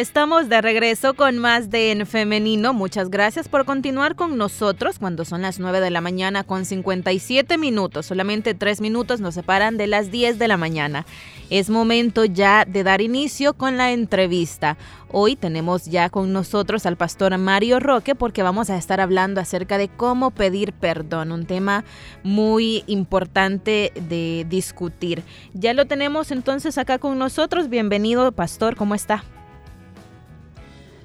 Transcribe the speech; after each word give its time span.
Estamos 0.00 0.48
de 0.48 0.62
regreso 0.62 1.12
con 1.12 1.36
más 1.36 1.68
de 1.68 1.90
En 1.90 2.06
Femenino. 2.06 2.72
Muchas 2.72 3.10
gracias 3.10 3.50
por 3.50 3.66
continuar 3.66 4.14
con 4.14 4.38
nosotros 4.38 4.98
cuando 4.98 5.26
son 5.26 5.42
las 5.42 5.60
9 5.60 5.78
de 5.82 5.90
la 5.90 6.00
mañana 6.00 6.42
con 6.42 6.64
57 6.64 7.58
minutos. 7.58 8.06
Solamente 8.06 8.54
3 8.54 8.80
minutos 8.80 9.20
nos 9.20 9.34
separan 9.34 9.76
de 9.76 9.88
las 9.88 10.10
10 10.10 10.38
de 10.38 10.48
la 10.48 10.56
mañana. 10.56 11.04
Es 11.50 11.68
momento 11.68 12.24
ya 12.24 12.64
de 12.64 12.82
dar 12.82 13.02
inicio 13.02 13.52
con 13.52 13.76
la 13.76 13.92
entrevista. 13.92 14.78
Hoy 15.10 15.36
tenemos 15.36 15.84
ya 15.84 16.08
con 16.08 16.32
nosotros 16.32 16.86
al 16.86 16.96
pastor 16.96 17.36
Mario 17.36 17.78
Roque 17.78 18.14
porque 18.14 18.42
vamos 18.42 18.70
a 18.70 18.78
estar 18.78 19.02
hablando 19.02 19.38
acerca 19.42 19.76
de 19.76 19.88
cómo 19.88 20.30
pedir 20.30 20.72
perdón, 20.72 21.30
un 21.30 21.44
tema 21.44 21.84
muy 22.22 22.84
importante 22.86 23.92
de 24.08 24.46
discutir. 24.48 25.24
Ya 25.52 25.74
lo 25.74 25.84
tenemos 25.84 26.30
entonces 26.30 26.78
acá 26.78 26.96
con 26.96 27.18
nosotros. 27.18 27.68
Bienvenido, 27.68 28.32
pastor, 28.32 28.76
¿cómo 28.76 28.94
está? 28.94 29.24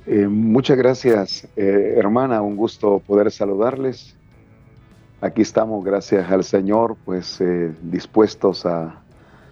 Eh, 0.07 0.27
muchas 0.27 0.77
gracias, 0.77 1.47
eh, 1.55 1.95
hermana. 1.97 2.41
Un 2.41 2.55
gusto 2.55 2.99
poder 2.99 3.31
saludarles. 3.31 4.15
Aquí 5.19 5.41
estamos, 5.41 5.83
gracias 5.83 6.29
al 6.29 6.43
Señor, 6.43 6.95
pues 7.05 7.41
eh, 7.41 7.73
dispuestos 7.81 8.65
a 8.65 9.01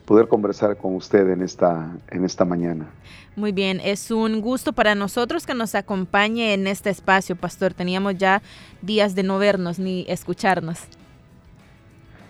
poder 0.06 0.28
conversar 0.28 0.78
con 0.78 0.96
usted 0.96 1.28
en 1.30 1.42
esta, 1.42 1.96
en 2.12 2.26
esta 2.26 2.46
mañana. 2.46 2.88
Muy 3.36 3.52
bien, 3.52 3.80
es 3.84 4.12
un 4.12 4.42
gusto 4.42 4.74
para 4.74 4.94
nosotros 4.94 5.48
que 5.48 5.56
nos 5.56 5.74
acompañe 5.74 6.54
en 6.54 6.68
este 6.68 6.92
espacio, 6.92 7.36
Pastor. 7.36 7.74
Teníamos 7.74 8.18
ya 8.18 8.44
días 8.82 9.16
de 9.16 9.24
no 9.24 9.40
vernos 9.40 9.80
ni 9.80 10.06
escucharnos. 10.08 10.82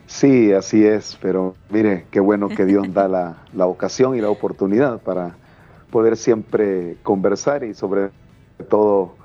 Sí, 0.05 0.53
así 0.53 0.85
es, 0.85 1.17
pero 1.21 1.55
mire, 1.69 2.05
qué 2.11 2.19
bueno 2.19 2.47
que 2.47 2.65
Dios 2.65 2.93
da 2.93 3.07
la, 3.07 3.37
la 3.53 3.65
ocasión 3.65 4.15
y 4.15 4.21
la 4.21 4.29
oportunidad 4.29 5.01
para 5.01 5.35
poder 5.89 6.17
siempre 6.17 6.97
conversar 7.03 7.63
y 7.63 7.73
sobre 7.73 8.09
todo 8.63 9.15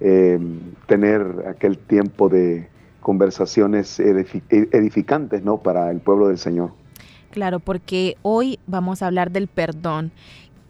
em, 0.00 0.60
tener 0.86 1.44
aquel 1.48 1.78
tiempo 1.78 2.28
de 2.28 2.68
conversaciones 3.00 3.98
edificantes 3.98 5.42
¿no? 5.42 5.58
para 5.58 5.90
el 5.90 6.00
pueblo 6.00 6.28
del 6.28 6.38
Señor. 6.38 6.72
Claro, 7.30 7.60
porque 7.60 8.16
hoy 8.22 8.58
vamos 8.66 9.02
a 9.02 9.06
hablar 9.06 9.30
del 9.30 9.48
perdón. 9.48 10.12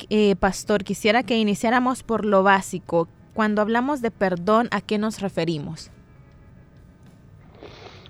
Eh, 0.08 0.36
pastor, 0.36 0.84
quisiera 0.84 1.22
que 1.22 1.36
iniciáramos 1.38 2.02
por 2.02 2.24
lo 2.24 2.42
básico. 2.42 3.08
Cuando 3.34 3.62
hablamos 3.62 4.02
de 4.02 4.10
perdón, 4.10 4.68
¿a 4.70 4.80
qué 4.80 4.98
nos 4.98 5.20
referimos? 5.20 5.90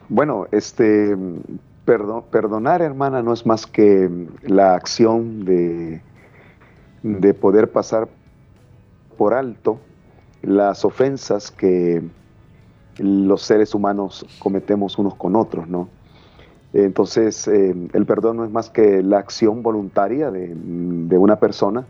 Bueno, 0.09 0.47
este 0.51 1.17
perdonar, 1.85 2.83
hermana, 2.83 3.23
no 3.23 3.33
es 3.33 3.47
más 3.47 3.67
que 3.67 4.09
la 4.43 4.75
acción 4.75 5.45
de 5.45 6.03
de 7.03 7.35
poder 7.35 7.71
pasar 7.71 8.09
por 9.17 9.35
alto 9.35 9.81
las 10.43 10.85
ofensas 10.85 11.51
que 11.51 12.03
los 12.99 13.43
seres 13.43 13.75
humanos 13.75 14.27
cometemos 14.39 14.99
unos 14.99 15.15
con 15.15 15.37
otros, 15.37 15.69
¿no? 15.69 15.89
Entonces, 16.73 17.49
eh, 17.49 17.75
el 17.93 18.07
perdón 18.07 18.37
no 18.37 18.45
es 18.45 18.51
más 18.51 18.71
que 18.71 19.03
la 19.03 19.19
acción 19.19 19.63
voluntaria 19.63 20.31
de, 20.31 21.19
una 21.19 21.37
persona 21.37 21.85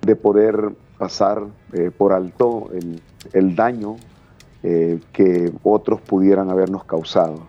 de 0.00 0.16
poder 0.16 0.70
pasar 0.98 1.42
eh, 1.72 1.90
por 1.96 2.12
alto 2.12 2.70
el, 3.32 3.56
daño 3.56 3.96
eh, 4.62 5.00
que 5.12 5.52
otros 5.62 6.00
pudieran 6.00 6.50
habernos 6.50 6.84
causado. 6.84 7.40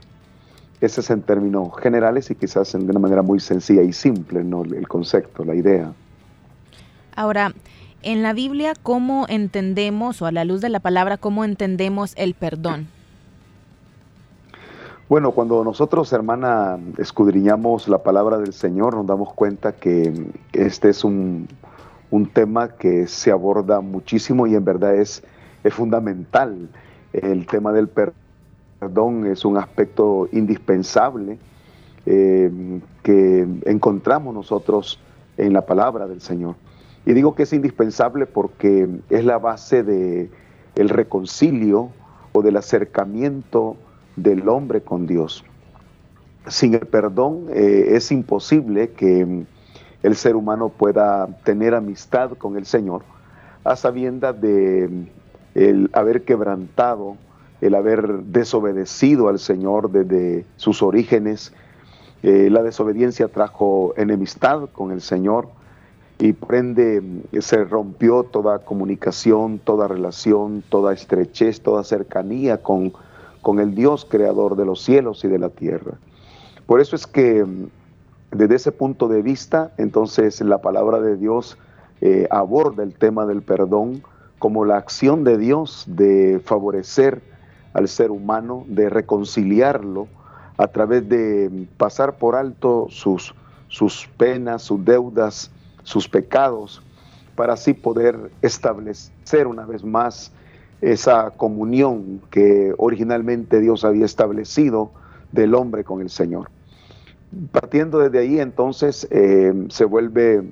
Ese 0.82 1.00
es 1.00 1.10
en 1.10 1.22
términos 1.22 1.70
generales 1.80 2.30
y 2.30 2.36
quizás 2.36 2.74
de 2.74 2.80
una 2.80 3.00
manera 3.00 3.22
muy 3.22 3.40
sencilla 3.40 3.82
y 3.82 3.94
simple, 3.94 4.44
¿no? 4.44 4.64
El 4.64 4.88
concepto, 4.88 5.46
la 5.46 5.56
idea. 5.56 5.94
Ahora, 7.16 7.54
en 8.06 8.22
la 8.22 8.34
Biblia, 8.34 8.74
¿cómo 8.82 9.26
entendemos, 9.28 10.22
o 10.22 10.28
a 10.28 10.32
la 10.32 10.46
luz 10.46 10.62
de 10.62 10.70
la 10.70 10.80
palabra, 10.80 11.18
cómo 11.18 11.44
entendemos 11.44 12.14
el 12.18 12.36
perdón? 12.36 12.88
Bueno, 15.10 15.32
cuando 15.32 15.64
nosotros, 15.64 16.14
hermana, 16.14 16.80
escudriñamos 16.98 17.88
la 17.88 18.04
palabra 18.04 18.38
del 18.38 18.54
Señor, 18.54 18.96
nos 18.96 19.08
damos 19.08 19.34
cuenta 19.34 19.74
que 19.74 20.14
este 20.54 20.90
es 20.90 21.04
un, 21.04 21.48
tema 22.34 22.70
que 22.70 23.08
se 23.08 23.30
aborda 23.30 23.82
muchísimo 23.82 24.48
y 24.48 24.56
en 24.56 24.64
verdad 24.64 24.96
es, 24.96 25.22
es 25.64 25.74
fundamental. 25.74 26.70
El 27.12 27.46
tema 27.46 27.74
del 27.74 27.90
perdón 27.90 29.26
es 29.26 29.44
un 29.44 29.58
aspecto 29.58 30.30
indispensable 30.32 31.38
eh, 32.06 32.80
que 33.04 33.48
encontramos 33.66 34.34
nosotros 34.34 35.00
en 35.38 35.54
la 35.54 35.66
palabra 35.66 36.08
del 36.08 36.22
Señor. 36.22 36.56
Y 37.06 37.14
digo 37.14 37.36
que 37.36 37.44
es 37.44 37.54
indispensable 37.54 38.26
porque 38.26 38.90
es 39.10 39.26
la 39.26 39.38
base 39.38 39.84
del 39.84 40.30
el 40.76 40.90
reconcilio 40.90 41.90
o 42.34 42.42
del 42.42 42.58
acercamiento 42.58 43.78
del 44.16 44.50
hombre 44.50 44.82
con 44.82 45.08
Dios. 45.08 45.46
Sin 46.48 46.74
el 46.74 46.88
perdón 46.88 47.48
eh, 47.52 47.92
es 47.92 48.12
imposible 48.12 48.92
que 48.92 49.46
el 50.04 50.16
ser 50.16 50.36
humano 50.36 50.70
pueda 50.70 51.28
tener 51.44 51.74
amistad 51.74 52.32
con 52.32 52.58
el 52.58 52.66
Señor 52.66 53.04
a 53.64 53.76
sabiendas 53.76 54.40
de 54.40 55.08
el 55.56 55.90
haber 55.94 56.24
quebrantado, 56.24 57.16
el 57.62 57.74
haber 57.74 58.20
desobedecido 58.26 59.30
al 59.30 59.40
Señor 59.40 59.90
desde 59.90 60.46
sus 60.58 60.84
orígenes. 60.84 61.54
Eh, 62.22 62.50
la 62.52 62.62
desobediencia 62.62 63.28
trajo 63.28 63.94
enemistad 63.98 64.70
con 64.72 64.92
el 64.92 65.02
Señor 65.02 65.48
y 66.18 66.34
por 66.34 66.56
ende 66.56 67.04
se 67.40 67.64
rompió 67.66 68.24
toda 68.24 68.60
comunicación, 68.60 69.60
toda 69.60 69.88
relación, 69.88 70.64
toda 70.70 70.94
estrechez, 70.94 71.62
toda 71.62 71.84
cercanía 71.84 72.62
con, 72.62 72.94
con 73.42 73.60
el 73.60 73.76
Dios 73.76 74.06
creador 74.10 74.56
de 74.56 74.66
los 74.66 74.82
cielos 74.82 75.24
y 75.26 75.28
de 75.28 75.40
la 75.40 75.50
tierra. 75.50 75.94
Por 76.66 76.80
eso 76.80 76.96
es 76.96 77.06
que 77.06 77.46
desde 78.32 78.56
ese 78.56 78.72
punto 78.72 79.08
de 79.08 79.22
vista, 79.22 79.74
entonces 79.78 80.42
la 80.42 80.60
palabra 80.60 81.00
de 81.00 81.18
Dios 81.18 81.58
eh, 82.02 82.28
aborda 82.30 82.84
el 82.84 82.94
tema 82.94 83.26
del 83.26 83.42
perdón 83.42 84.04
como 84.40 84.66
la 84.66 84.78
acción 84.78 85.24
de 85.24 85.38
Dios 85.38 85.86
de 85.88 86.42
favorecer 86.44 87.22
al 87.74 87.88
ser 87.88 88.12
humano, 88.12 88.64
de 88.68 88.90
reconciliarlo 88.90 90.08
a 90.58 90.68
través 90.68 91.08
de 91.10 91.68
pasar 91.78 92.18
por 92.18 92.36
alto 92.36 92.88
sus, 92.90 93.36
sus 93.68 94.08
penas, 94.18 94.62
sus 94.62 94.84
deudas, 94.84 95.52
sus 95.86 96.10
pecados, 96.10 96.84
para 97.36 97.54
así 97.54 97.74
poder 97.74 98.32
establecer 98.42 99.48
una 99.48 99.66
vez 99.66 99.86
más 99.86 100.34
esa 100.82 101.32
comunión 101.32 102.22
que 102.30 102.74
originalmente 102.78 103.62
Dios 103.62 103.86
había 103.86 104.04
establecido 104.04 104.92
del 105.32 105.56
hombre 105.56 105.86
con 105.86 106.02
el 106.02 106.10
Señor. 106.10 106.50
Partiendo 107.52 108.00
desde 108.00 108.20
ahí, 108.20 108.40
entonces, 108.40 109.08
eh, 109.10 109.54
se 109.70 109.86
vuelve 109.86 110.44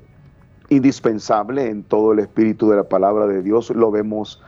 indispensable 0.69 1.69
en 1.69 1.83
todo 1.83 2.13
el 2.13 2.19
espíritu 2.19 2.69
de 2.69 2.77
la 2.77 2.83
palabra 2.83 3.27
de 3.27 3.41
Dios. 3.41 3.69
Lo 3.69 3.91
vemos 3.91 4.41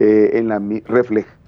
eh, 0.00 0.30
en 0.34 0.48
la 0.48 0.58
reflejada 0.86 1.38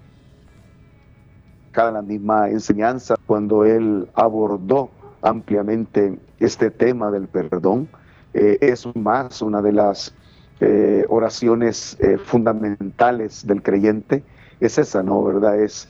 en 1.77 1.95
la 1.95 2.03
misma 2.03 2.49
enseñanza 2.51 3.15
cuando 3.27 3.65
él 3.65 4.09
abordó 4.15 4.91
ampliamente 5.23 6.19
este 6.39 6.71
tema 6.71 7.11
del 7.11 7.29
perdón. 7.29 7.89
Eh, 8.33 8.59
es 8.61 8.87
más 8.95 9.43
una 9.43 9.61
de 9.61 9.73
las 9.73 10.15
eh, 10.61 11.05
oraciones 11.09 11.97
eh, 12.01 12.17
fundamentales 12.19 13.47
del 13.47 13.63
creyente, 13.63 14.23
es 14.61 14.79
esa, 14.79 15.03
¿no? 15.03 15.25
¿Verdad? 15.25 15.59
Es, 15.59 15.89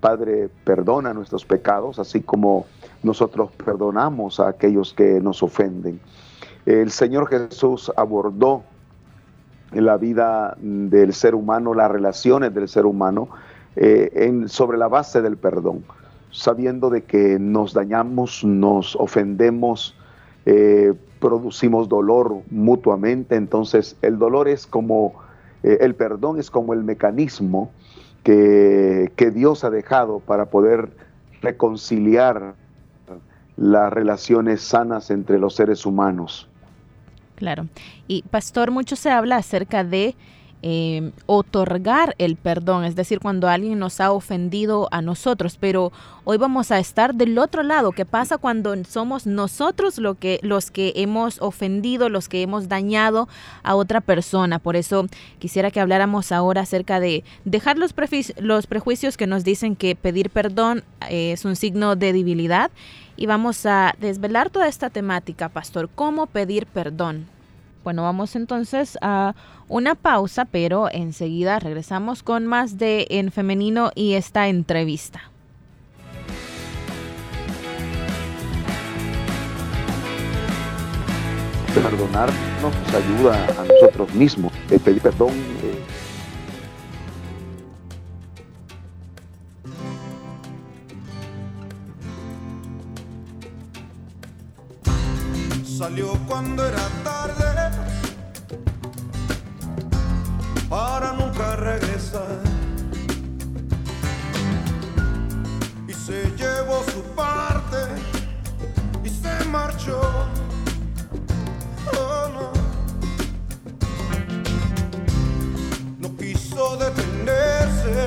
Padre, 0.00 0.48
perdona 0.64 1.12
nuestros 1.12 1.44
pecados, 1.44 1.98
así 1.98 2.20
como 2.20 2.66
nosotros 3.02 3.50
perdonamos 3.52 4.40
a 4.40 4.48
aquellos 4.48 4.94
que 4.94 5.20
nos 5.20 5.42
ofenden. 5.42 6.00
El 6.64 6.90
Señor 6.90 7.28
Jesús 7.28 7.92
abordó 7.96 8.62
la 9.72 9.98
vida 9.98 10.56
del 10.58 11.12
ser 11.12 11.34
humano, 11.34 11.74
las 11.74 11.90
relaciones 11.90 12.54
del 12.54 12.68
ser 12.68 12.86
humano, 12.86 13.28
en, 13.76 14.48
sobre 14.48 14.78
la 14.78 14.88
base 14.88 15.22
del 15.22 15.36
perdón, 15.36 15.84
sabiendo 16.30 16.90
de 16.90 17.04
que 17.04 17.38
nos 17.38 17.72
dañamos, 17.72 18.44
nos 18.44 18.96
ofendemos, 18.96 19.96
producimos 21.20 21.88
dolor 21.88 22.42
mutuamente, 22.50 23.36
entonces 23.36 23.96
el 24.02 24.18
dolor 24.18 24.48
es 24.48 24.66
como, 24.66 25.14
eh, 25.62 25.78
el 25.80 25.94
perdón 25.94 26.40
es 26.40 26.50
como 26.50 26.72
el 26.72 26.82
mecanismo 26.82 27.70
que, 28.24 29.12
que 29.16 29.30
Dios 29.30 29.64
ha 29.64 29.70
dejado 29.70 30.20
para 30.20 30.46
poder 30.46 30.90
reconciliar 31.42 32.54
las 33.56 33.92
relaciones 33.92 34.62
sanas 34.62 35.10
entre 35.10 35.38
los 35.38 35.54
seres 35.54 35.84
humanos. 35.84 36.48
Claro. 37.36 37.66
Y 38.08 38.22
pastor, 38.22 38.70
mucho 38.70 38.96
se 38.96 39.10
habla 39.10 39.36
acerca 39.36 39.84
de 39.84 40.14
eh, 40.62 41.12
otorgar 41.26 42.14
el 42.18 42.36
perdón, 42.36 42.84
es 42.84 42.94
decir, 42.94 43.18
cuando 43.20 43.48
alguien 43.48 43.78
nos 43.78 44.00
ha 44.00 44.12
ofendido 44.12 44.88
a 44.90 45.00
nosotros, 45.00 45.56
pero 45.58 45.90
hoy 46.24 46.36
vamos 46.36 46.70
a 46.70 46.78
estar 46.78 47.14
del 47.14 47.38
otro 47.38 47.62
lado, 47.62 47.92
¿qué 47.92 48.04
pasa 48.04 48.36
cuando 48.36 48.74
somos 48.84 49.26
nosotros 49.26 49.96
lo 49.96 50.16
que, 50.16 50.38
los 50.42 50.70
que 50.70 50.92
hemos 50.96 51.40
ofendido, 51.40 52.10
los 52.10 52.28
que 52.28 52.42
hemos 52.42 52.68
dañado 52.68 53.26
a 53.62 53.74
otra 53.74 54.02
persona? 54.02 54.58
Por 54.58 54.76
eso 54.76 55.06
quisiera 55.38 55.70
que 55.70 55.80
habláramos 55.80 56.30
ahora 56.30 56.60
acerca 56.60 57.00
de 57.00 57.24
dejar 57.46 57.78
los, 57.78 57.94
los 58.38 58.66
prejuicios 58.66 59.16
que 59.16 59.26
nos 59.26 59.44
dicen 59.44 59.76
que 59.76 59.96
pedir 59.96 60.28
perdón 60.28 60.84
eh, 61.08 61.32
es 61.32 61.44
un 61.44 61.56
signo 61.56 61.96
de 61.96 62.12
debilidad 62.12 62.70
y 63.16 63.26
vamos 63.26 63.64
a 63.66 63.94
desvelar 63.98 64.50
toda 64.50 64.68
esta 64.68 64.90
temática, 64.90 65.48
pastor, 65.48 65.88
cómo 65.94 66.26
pedir 66.26 66.66
perdón. 66.66 67.26
Bueno, 67.82 68.02
vamos 68.02 68.36
entonces 68.36 68.98
a 69.00 69.34
una 69.68 69.94
pausa, 69.94 70.44
pero 70.44 70.88
enseguida 70.90 71.58
regresamos 71.58 72.22
con 72.22 72.46
más 72.46 72.76
de 72.76 73.06
En 73.10 73.32
Femenino 73.32 73.90
y 73.94 74.14
esta 74.14 74.48
entrevista. 74.48 75.22
Perdonar 81.74 82.28
nos 82.60 82.94
ayuda 82.94 83.46
a 83.58 83.64
nosotros 83.64 84.12
mismos. 84.12 84.52
El 84.70 84.80
pedir 84.80 85.00
perdón 85.00 85.30
eh, 85.62 85.80
salió 95.64 96.12
cuando 96.26 96.66
era 96.66 96.86
tarde 97.04 97.59
para 100.70 101.12
nunca 101.12 101.56
regresar. 101.56 102.38
Y 105.88 105.92
se 105.92 106.30
llevó 106.36 106.84
su 106.84 107.02
parte 107.16 107.76
y 109.04 109.08
se 109.08 109.44
marchó. 109.46 110.00
Oh, 111.98 112.28
no. 112.32 112.52
no 115.98 116.16
quiso 116.16 116.76
detenerse, 116.76 118.06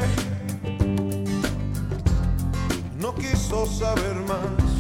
no 2.98 3.14
quiso 3.14 3.66
saber 3.66 4.16
más. 4.26 4.74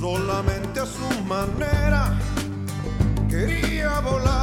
solamente 0.00 0.80
a 0.80 0.86
su 0.86 1.22
manera 1.24 2.18
quería 3.28 4.00
volar. 4.00 4.41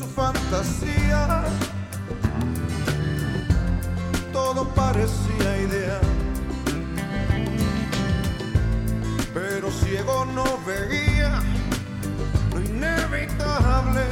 Su 0.00 0.06
fantasía. 0.06 1.44
Todo 4.32 4.66
parecía 4.74 5.50
ideal, 5.66 6.00
pero 9.34 9.70
ciego 9.70 10.24
no 10.24 10.46
veía 10.66 11.42
lo 12.52 12.60
inevitable 12.60 14.04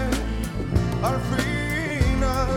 al 1.02 1.18
final. 1.32 2.48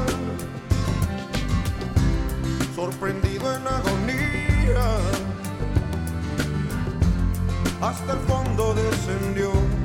Sorprendido 2.76 3.56
en 3.56 3.66
agonía, 3.66 4.86
hasta 7.82 8.12
el 8.12 8.20
fondo 8.28 8.74
descendió. 8.74 9.81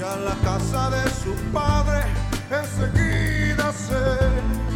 Y 0.00 0.02
a 0.02 0.16
la 0.16 0.34
casa 0.42 0.88
de 0.88 1.10
su 1.10 1.34
padre 1.52 2.00
enseguida 2.50 3.70
se 3.72 4.69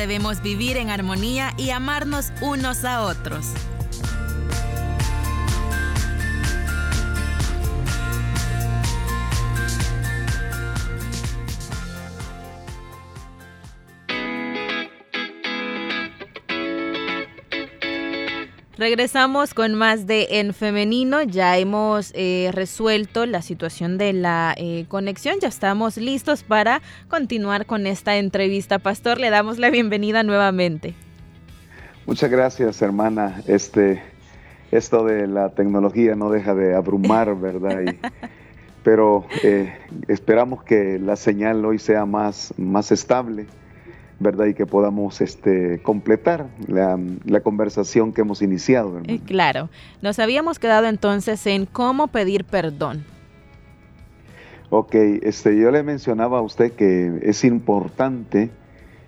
debemos 0.00 0.40
vivir 0.40 0.78
en 0.78 0.88
armonía 0.88 1.52
y 1.58 1.70
amarnos 1.70 2.32
unos 2.40 2.86
a 2.86 3.02
otros. 3.02 3.44
Regresamos 18.80 19.52
con 19.52 19.74
más 19.74 20.06
de 20.06 20.26
En 20.30 20.54
Femenino. 20.54 21.22
Ya 21.22 21.58
hemos 21.58 22.12
eh, 22.14 22.48
resuelto 22.54 23.26
la 23.26 23.42
situación 23.42 23.98
de 23.98 24.14
la 24.14 24.54
eh, 24.56 24.86
conexión. 24.88 25.36
Ya 25.38 25.48
estamos 25.48 25.98
listos 25.98 26.44
para 26.44 26.80
continuar 27.06 27.66
con 27.66 27.86
esta 27.86 28.16
entrevista. 28.16 28.78
Pastor, 28.78 29.20
le 29.20 29.28
damos 29.28 29.58
la 29.58 29.68
bienvenida 29.68 30.22
nuevamente. 30.22 30.94
Muchas 32.06 32.30
gracias, 32.30 32.80
hermana. 32.80 33.42
Este, 33.46 34.02
esto 34.70 35.04
de 35.04 35.26
la 35.26 35.50
tecnología 35.50 36.14
no 36.14 36.30
deja 36.30 36.54
de 36.54 36.74
abrumar, 36.74 37.36
¿verdad? 37.38 37.82
Y, 37.82 37.98
pero 38.82 39.26
eh, 39.42 39.74
esperamos 40.08 40.62
que 40.62 40.98
la 40.98 41.16
señal 41.16 41.66
hoy 41.66 41.78
sea 41.78 42.06
más, 42.06 42.54
más 42.56 42.92
estable 42.92 43.44
¿verdad? 44.20 44.46
Y 44.46 44.54
que 44.54 44.66
podamos 44.66 45.20
este, 45.20 45.80
completar 45.82 46.46
la, 46.68 46.98
la 47.24 47.40
conversación 47.40 48.12
que 48.12 48.20
hemos 48.20 48.42
iniciado. 48.42 49.00
Eh, 49.06 49.18
claro, 49.24 49.70
nos 50.02 50.18
habíamos 50.18 50.58
quedado 50.58 50.86
entonces 50.86 51.44
en 51.46 51.66
cómo 51.66 52.08
pedir 52.08 52.44
perdón. 52.44 53.04
Ok, 54.68 54.94
este, 54.94 55.58
yo 55.58 55.70
le 55.72 55.82
mencionaba 55.82 56.38
a 56.38 56.42
usted 56.42 56.72
que 56.72 57.18
es 57.22 57.42
importante 57.44 58.50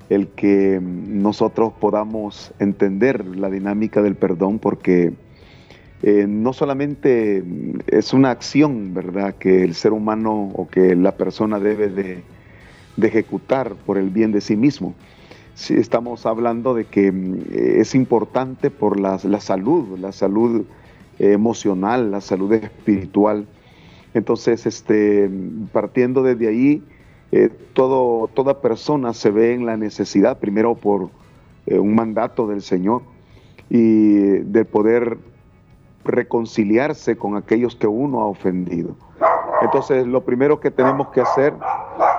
el 0.09 0.29
que 0.29 0.81
nosotros 0.83 1.73
podamos 1.79 2.53
entender 2.59 3.25
la 3.25 3.49
dinámica 3.49 4.03
del 4.03 4.17
perdón 4.17 4.59
porque 4.59 5.13
eh, 6.03 6.27
no 6.29 6.53
solamente 6.53 7.45
es 7.87 8.13
una 8.13 8.31
acción, 8.31 8.93
¿verdad?, 8.93 9.37
que 9.37 9.63
el 9.63 9.75
ser 9.75 9.93
humano 9.93 10.51
o 10.55 10.69
que 10.69 10.97
la 10.97 11.13
persona 11.13 11.61
debe 11.61 11.89
de, 11.89 12.23
de 12.97 13.09
ejecutar 13.09 13.75
por 13.87 13.99
el 13.99 14.11
bien 14.11 14.33
de 14.33 14.41
sí 14.41 14.57
mismo. 14.57 14.95
Si 15.55 15.75
estamos 15.75 16.27
hablando 16.27 16.75
de 16.75 16.85
que 16.85 17.13
mm, 17.13 17.43
es 17.53 17.95
importante 17.95 18.71
por 18.71 18.99
la, 18.99 19.19
la 19.25 19.41
salud, 19.41 19.99
la 19.99 20.13
salud 20.13 20.65
emocional, 21.19 22.11
la 22.11 22.21
salud 22.21 22.53
espiritual. 22.53 23.47
Entonces, 24.15 24.67
este, 24.67 25.31
partiendo 25.73 26.23
desde 26.23 26.49
ahí, 26.49 26.83
eh, 27.31 27.49
todo, 27.73 28.29
toda 28.29 28.61
persona 28.61 29.15
se 29.15 29.31
ve 29.31 29.55
en 29.55 29.65
la 29.65 29.77
necesidad, 29.77 30.39
primero 30.39 30.75
por 30.75 31.11
eh, 31.67 31.79
un 31.79 31.95
mandato 31.95 32.47
del 32.47 32.63
Señor 32.63 33.03
y 33.71 34.15
de 34.19 34.65
poder 34.65 35.19
reconciliarse 36.05 37.17
con 37.17 37.37
aquellos 37.37 37.77
que 37.77 37.87
uno 37.87 38.21
ha 38.21 38.27
ofendido. 38.27 38.97
Entonces, 39.63 40.07
lo 40.07 40.23
primero 40.25 40.61
que 40.61 40.71
tenemos 40.71 41.09
que 41.09 41.21
hacer 41.21 41.55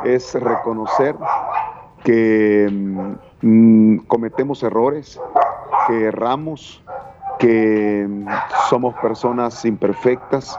es 0.03 0.33
reconocer 0.33 1.15
que 2.03 2.67
mm, 3.41 3.97
cometemos 4.07 4.63
errores, 4.63 5.19
que 5.87 6.05
erramos, 6.05 6.81
que 7.39 8.05
mm, 8.07 8.27
somos 8.69 8.93
personas 8.95 9.65
imperfectas 9.65 10.57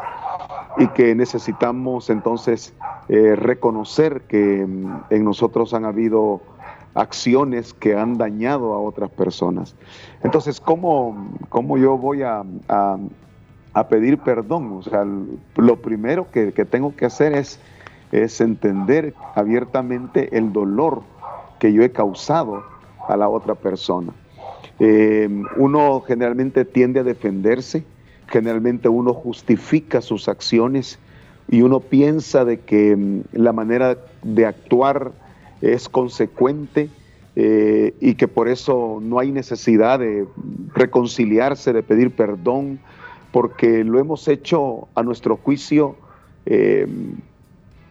y 0.76 0.88
que 0.88 1.14
necesitamos 1.14 2.10
entonces 2.10 2.74
eh, 3.08 3.36
reconocer 3.36 4.22
que 4.22 4.66
mm, 4.66 5.04
en 5.10 5.24
nosotros 5.24 5.74
han 5.74 5.84
habido 5.84 6.40
acciones 6.94 7.74
que 7.74 7.96
han 7.96 8.16
dañado 8.16 8.74
a 8.74 8.78
otras 8.78 9.10
personas. 9.10 9.74
Entonces, 10.22 10.60
¿cómo, 10.60 11.28
cómo 11.48 11.76
yo 11.76 11.98
voy 11.98 12.22
a, 12.22 12.44
a, 12.68 12.96
a, 13.74 13.88
pedir 13.88 14.18
perdón? 14.18 14.72
O 14.78 14.82
sea, 14.82 15.04
lo 15.56 15.76
primero 15.76 16.30
que, 16.30 16.52
que 16.52 16.64
tengo 16.64 16.94
que 16.96 17.04
hacer 17.04 17.34
es, 17.34 17.58
es 18.12 18.40
entender 18.40 19.14
abiertamente 19.34 20.36
el 20.36 20.52
dolor 20.52 21.02
que 21.58 21.72
yo 21.72 21.82
he 21.82 21.90
causado 21.90 22.62
a 23.08 23.16
la 23.16 23.28
otra 23.28 23.54
persona. 23.54 24.12
Eh, 24.80 25.28
uno 25.56 26.00
generalmente 26.00 26.64
tiende 26.64 27.00
a 27.00 27.04
defenderse, 27.04 27.84
generalmente 28.26 28.88
uno 28.88 29.12
justifica 29.12 30.00
sus 30.00 30.28
acciones 30.28 30.98
y 31.48 31.62
uno 31.62 31.80
piensa 31.80 32.44
de 32.44 32.60
que 32.60 32.96
mm, 32.96 33.20
la 33.32 33.52
manera 33.52 33.98
de 34.22 34.46
actuar 34.46 35.12
es 35.60 35.88
consecuente 35.88 36.90
eh, 37.36 37.94
y 38.00 38.14
que 38.14 38.28
por 38.28 38.48
eso 38.48 38.98
no 39.02 39.18
hay 39.18 39.30
necesidad 39.30 39.98
de 39.98 40.26
reconciliarse, 40.74 41.72
de 41.72 41.82
pedir 41.82 42.10
perdón, 42.10 42.80
porque 43.34 43.82
lo 43.82 43.98
hemos 43.98 44.28
hecho 44.28 44.86
a 44.94 45.02
nuestro 45.02 45.36
juicio 45.36 45.96
eh, 46.46 46.86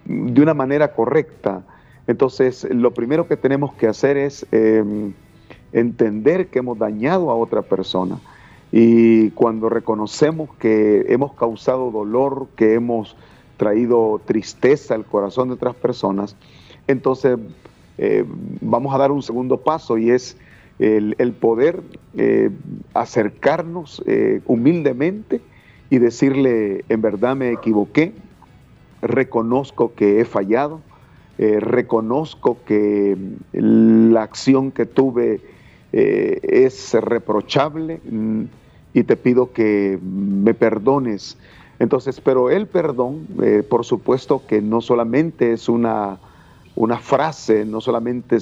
de 0.05 0.41
una 0.41 0.53
manera 0.53 0.93
correcta. 0.93 1.63
Entonces, 2.07 2.65
lo 2.71 2.93
primero 2.93 3.27
que 3.27 3.35
tenemos 3.35 3.73
que 3.73 3.87
hacer 3.87 4.15
es 4.15 4.47
em, 4.53 5.11
entender 5.73 6.47
que 6.47 6.59
hemos 6.59 6.79
dañado 6.79 7.29
a 7.29 7.35
otra 7.35 7.61
persona. 7.61 8.19
Y 8.71 9.31
cuando 9.31 9.67
reconocemos 9.67 10.49
que 10.59 11.07
hemos 11.09 11.33
causado 11.33 11.91
dolor, 11.91 12.47
que 12.55 12.75
hemos 12.75 13.17
traído 13.57 14.21
tristeza 14.23 14.95
al 14.95 15.03
corazón 15.03 15.49
de 15.49 15.55
otras 15.55 15.75
personas, 15.75 16.37
entonces 16.87 17.37
eh, 17.97 18.23
vamos 18.61 18.95
a 18.95 18.97
dar 18.97 19.11
un 19.11 19.21
segundo 19.21 19.57
paso 19.57 19.97
y 19.97 20.09
es 20.09 20.37
el, 20.83 21.33
poder 21.33 21.81
eh, 22.17 22.49
acercarnos 22.93 24.03
eh, 24.05 24.41
humildemente 24.45 25.41
y 25.89 25.99
decirle, 25.99 26.83
en 26.89 27.01
verdad 27.01 27.35
me 27.35 27.51
equivoqué, 27.51 28.13
reconozco 29.01 29.93
que 29.93 30.19
he 30.19 30.25
fallado, 30.25 30.81
eh, 31.37 31.59
reconozco 31.59 32.57
que 32.65 33.17
la 33.53 34.23
acción 34.23 34.71
que 34.71 34.85
tuve 34.85 35.41
es 35.91 36.95
reprochable 36.95 38.01
mm, 38.03 38.43
y 38.95 39.03
te 39.03 39.15
pido 39.15 39.53
que 39.53 39.99
me 40.01 40.55
perdones. 40.55 41.37
Entonces, 41.77 42.19
pero 42.19 42.49
el 42.49 42.65
perdón, 42.65 43.27
por 43.69 43.85
supuesto 43.85 44.41
que 44.47 44.61
no 44.61 44.81
solamente 44.81 45.53
es 45.53 45.69
una, 45.69 46.17
una 46.75 46.97
frase, 46.97 47.65
no 47.65 47.79
solamente 47.79 48.39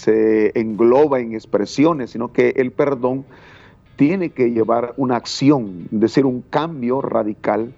se 0.00 0.58
engloba 0.58 1.20
en 1.20 1.34
expresiones, 1.34 2.10
sino 2.10 2.32
que 2.32 2.54
el 2.56 2.72
perdón 2.72 3.24
tiene 3.96 4.30
que 4.30 4.50
llevar 4.50 4.94
una 4.96 5.16
acción, 5.16 5.88
es 5.92 6.00
decir, 6.00 6.24
un 6.24 6.40
cambio 6.40 7.02
radical 7.02 7.74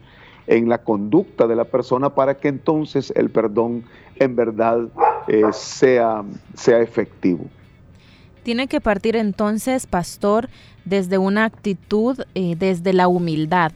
en 0.47 0.69
la 0.69 0.79
conducta 0.79 1.47
de 1.47 1.57
la 1.57 1.65
persona 1.65 2.15
para 2.15 2.37
que 2.37 2.49
entonces 2.49 3.13
el 3.17 3.31
perdón 3.31 3.85
en 4.17 4.37
verdad 4.37 4.89
eh, 5.27 5.43
sea, 5.53 6.23
sea 6.55 6.81
efectivo. 6.81 7.45
Tiene 8.43 8.67
que 8.67 8.81
partir 8.81 9.17
entonces, 9.17 9.87
pastor, 9.87 10.49
desde 10.85 11.19
una 11.19 11.45
actitud, 11.45 12.19
eh, 12.35 12.57
desde 12.57 12.93
la 12.93 13.09
humildad. 13.09 13.73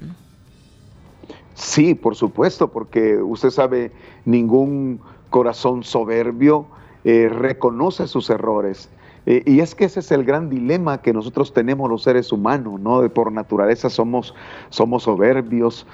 Sí, 1.55 1.95
por 1.95 2.17
supuesto, 2.17 2.69
porque 2.69 3.17
usted 3.17 3.51
sabe, 3.51 3.91
ningún 4.25 5.01
corazón 5.31 5.83
soberbio 5.83 6.67
eh, 7.07 7.31
reconoce 7.31 8.07
sus 8.07 8.29
errores. 8.29 8.91
y 9.25 9.59
es 9.59 9.75
que 9.75 9.87
ese 9.87 9.99
es 9.99 10.13
el 10.13 10.23
gran 10.25 10.51
dilema 10.51 11.03
que 11.03 11.13
nosotros 11.13 11.53
tenemos 11.53 11.91
los 11.91 12.05
seres 12.05 12.31
humanos, 12.31 12.79
¿no? 12.79 13.03
De 13.03 13.09
por 13.09 13.33
naturaleza 13.33 13.91
somos, 13.91 14.35
somos 14.69 15.03
soberbios, 15.03 15.85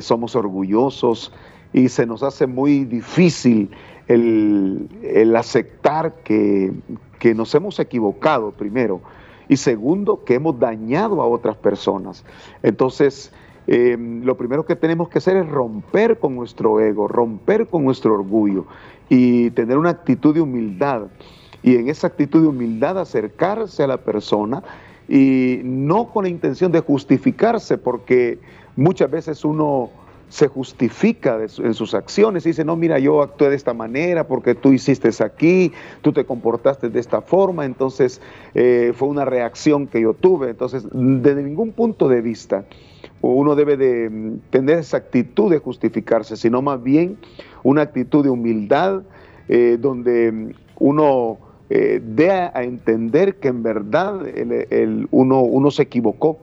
somos 0.00 0.34
orgullosos 0.34 1.30
y 1.72 1.88
se 1.88 2.06
nos 2.06 2.22
hace 2.22 2.46
muy 2.46 2.84
difícil 2.84 3.70
el, 4.08 5.34
aceptar 5.36 6.14
que, 6.24 6.72
nos 7.34 7.54
hemos 7.54 7.78
equivocado 7.78 8.52
primero 8.52 9.00
y 9.48 9.56
segundo 9.56 10.24
que 10.24 10.34
hemos 10.34 10.58
dañado 10.58 11.20
a 11.20 11.26
otras 11.26 11.56
personas. 11.56 12.24
Entonces, 12.62 13.32
lo 13.66 14.36
primero 14.36 14.64
que 14.64 14.76
tenemos 14.76 15.08
que 15.10 15.18
hacer 15.18 15.36
es 15.36 15.48
romper 15.48 16.18
con 16.18 16.34
nuestro 16.34 16.80
ego, 16.80 17.06
romper 17.06 17.66
con 17.66 17.84
nuestro 17.84 18.14
orgullo 18.14 18.66
y 19.08 19.50
tener 19.50 19.78
una 19.78 19.90
actitud 19.90 20.34
de 20.34 20.40
humildad. 20.40 21.06
Y 21.62 21.76
en 21.76 21.88
esa 21.88 22.06
actitud 22.06 22.42
de 22.42 22.48
humildad 22.48 22.98
acercarse 22.98 23.82
a 23.82 23.86
la 23.86 23.98
persona 23.98 24.62
y 25.08 25.60
no 25.64 26.08
con 26.10 26.24
la 26.24 26.30
intención 26.30 26.70
de 26.70 26.80
justificarse, 26.80 27.78
porque 27.78 28.38
muchas 28.76 29.10
veces 29.10 29.44
uno 29.44 29.90
se 30.28 30.46
justifica 30.46 31.38
en 31.40 31.74
sus 31.74 31.94
acciones 31.94 32.44
y 32.44 32.50
dice, 32.50 32.64
no, 32.64 32.76
mira, 32.76 32.98
yo 32.98 33.22
actué 33.22 33.48
de 33.48 33.56
esta 33.56 33.72
manera 33.72 34.26
porque 34.26 34.54
tú 34.54 34.72
hiciste 34.72 35.08
aquí, 35.24 35.72
tú 36.02 36.12
te 36.12 36.24
comportaste 36.24 36.90
de 36.90 37.00
esta 37.00 37.22
forma, 37.22 37.64
entonces 37.64 38.20
eh, 38.54 38.92
fue 38.94 39.08
una 39.08 39.24
reacción 39.24 39.86
que 39.86 40.02
yo 40.02 40.12
tuve. 40.12 40.50
Entonces, 40.50 40.86
desde 40.92 41.42
ningún 41.42 41.72
punto 41.72 42.08
de 42.08 42.20
vista 42.20 42.66
uno 43.20 43.54
debe 43.54 43.76
de 43.76 44.10
mm, 44.10 44.38
tener 44.50 44.78
esa 44.78 44.98
actitud 44.98 45.50
de 45.50 45.58
justificarse, 45.58 46.36
sino 46.36 46.62
más 46.62 46.82
bien 46.82 47.16
una 47.62 47.82
actitud 47.82 48.24
de 48.24 48.30
humildad 48.30 49.02
eh, 49.48 49.78
donde 49.80 50.32
mm, 50.32 50.50
uno 50.78 51.38
eh, 51.70 52.00
dé 52.02 52.30
a 52.30 52.62
entender 52.62 53.36
que 53.36 53.48
en 53.48 53.62
verdad 53.62 54.22
uno, 55.10 55.70
se 55.70 55.82
equivocó 55.82 56.38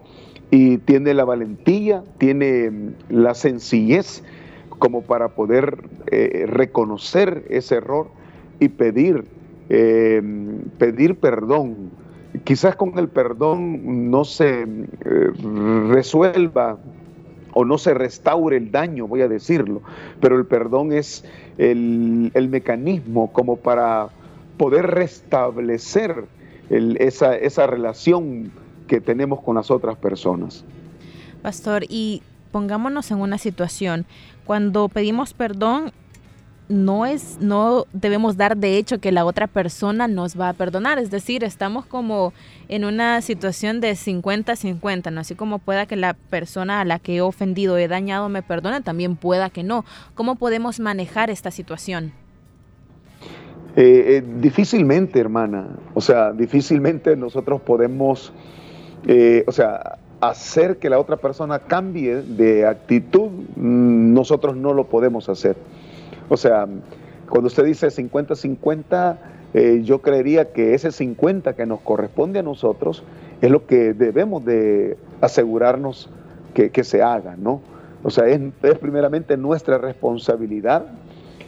y 0.52 0.78
tiene 0.78 1.16
la 1.16 1.26
valentía, 1.26 2.04
tiene 2.18 2.70
mm, 2.70 2.94
la 3.10 3.34
sencillez 3.34 4.24
como 4.78 5.02
para 5.02 5.30
poder 5.30 5.78
eh, 6.12 6.46
reconocer 6.48 7.46
ese 7.50 7.76
error 7.76 8.08
y 8.60 8.70
pedir, 8.70 9.26
eh, 9.70 10.22
pedir 10.78 11.16
perdón 11.16 11.90
quizás 12.44 12.76
con 12.76 12.98
el 12.98 13.08
perdón 13.08 14.10
no 14.12 14.26
se 14.26 14.62
eh, 14.62 14.68
resuelva 15.90 16.78
o 17.54 17.64
no 17.64 17.78
se 17.78 17.94
restaure 17.94 18.58
el 18.58 18.72
daño, 18.72 19.08
voy 19.08 19.22
a 19.22 19.28
decirlo, 19.28 19.82
pero 20.20 20.38
el 20.38 20.46
perdón 20.46 20.92
es 20.92 21.24
el, 21.58 22.32
el 22.34 22.50
mecanismo 22.50 23.32
como 23.32 23.56
para 23.56 24.10
poder 24.58 24.88
restablecer 24.88 26.26
el, 26.70 26.98
esa, 26.98 27.36
esa 27.36 27.66
relación 27.68 28.52
que 28.88 29.00
tenemos 29.00 29.42
con 29.42 29.56
las 29.56 29.72
otras 29.72 29.98
personas. 29.98 30.66
Pastor, 31.42 31.84
y 31.88 32.24
pongámonos 32.52 33.10
en 33.12 33.20
una 33.20 33.38
situación, 33.38 34.06
cuando 34.46 34.90
pedimos 34.90 35.34
perdón, 35.34 35.92
no 36.68 37.06
es, 37.06 37.38
no 37.40 37.86
debemos 37.94 38.38
dar 38.38 38.58
de 38.58 38.78
hecho 38.78 39.00
que 39.00 39.12
la 39.12 39.26
otra 39.26 39.48
persona 39.48 40.08
nos 40.08 40.40
va 40.40 40.50
a 40.50 40.54
perdonar. 40.54 41.00
Es 41.00 41.12
decir, 41.12 41.44
estamos 41.44 41.86
como 41.86 42.34
en 42.68 42.86
una 42.86 43.22
situación 43.22 43.82
de 43.82 43.92
50-50, 43.92 45.12
¿no? 45.12 45.22
Así 45.22 45.36
como 45.36 45.60
pueda 45.60 45.86
que 45.86 45.96
la 45.96 46.14
persona 46.14 46.82
a 46.82 46.86
la 46.86 47.00
que 47.00 47.18
he 47.18 47.22
ofendido, 47.22 47.78
he 47.78 47.88
dañado, 47.88 48.30
me 48.30 48.42
perdone, 48.42 48.82
también 48.82 49.16
pueda 49.16 49.50
que 49.50 49.64
no. 49.64 49.86
¿Cómo 50.16 50.36
podemos 50.36 50.80
manejar 50.80 51.30
esta 51.30 51.52
situación? 51.52 52.14
Eh, 53.76 54.18
eh, 54.18 54.24
difícilmente, 54.40 55.20
hermana. 55.20 55.68
O 55.94 56.02
sea, 56.02 56.32
difícilmente 56.32 57.16
nosotros 57.16 57.62
podemos, 57.62 58.32
eh, 59.06 59.44
o 59.48 59.52
sea, 59.52 59.98
hacer 60.22 60.78
que 60.78 60.90
la 60.90 60.98
otra 60.98 61.18
persona 61.18 61.60
cambie 61.60 62.22
de 62.22 62.66
actitud, 62.66 63.30
mm, 63.56 64.14
nosotros 64.14 64.56
no 64.56 64.74
lo 64.74 64.86
podemos 64.86 65.28
hacer. 65.28 65.58
O 66.30 66.38
sea, 66.38 66.68
cuando 67.30 67.48
usted 67.48 67.66
dice 67.66 67.88
50-50, 67.88 69.18
eh, 69.54 69.82
yo 69.84 70.02
creería 70.02 70.52
que 70.52 70.74
ese 70.74 70.92
50 70.92 71.54
que 71.56 71.66
nos 71.66 71.80
corresponde 71.82 72.40
a 72.40 72.44
nosotros 72.44 73.04
es 73.42 73.50
lo 73.50 73.66
que 73.66 73.94
debemos 73.94 74.44
de 74.44 74.98
asegurarnos 75.22 76.10
que, 76.54 76.84
se 76.86 77.04
haga, 77.04 77.36
¿no? 77.38 77.62
O 78.02 78.10
sea, 78.10 78.28
es, 78.28 78.40
es 78.64 78.78
primeramente 78.78 79.36
nuestra 79.36 79.78
responsabilidad 79.78 80.86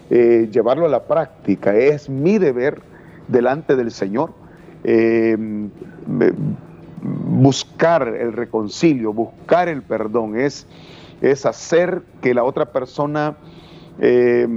eh, 0.09 0.49
llevarlo 0.51 0.85
a 0.85 0.89
la 0.89 1.03
práctica, 1.03 1.75
es 1.75 2.09
mi 2.09 2.37
deber 2.37 2.81
delante 3.27 3.75
del 3.77 3.91
Señor. 3.91 4.31
Eh, 4.83 5.37
buscar 7.01 8.07
el 8.07 8.33
reconcilio, 8.33 9.13
buscar 9.13 9.67
el 9.69 9.81
perdón, 9.81 10.39
es, 10.39 10.65
es 11.21 11.45
hacer 11.45 12.01
que 12.21 12.33
la 12.33 12.43
otra 12.43 12.65
persona 12.71 13.35
eh, 13.99 14.47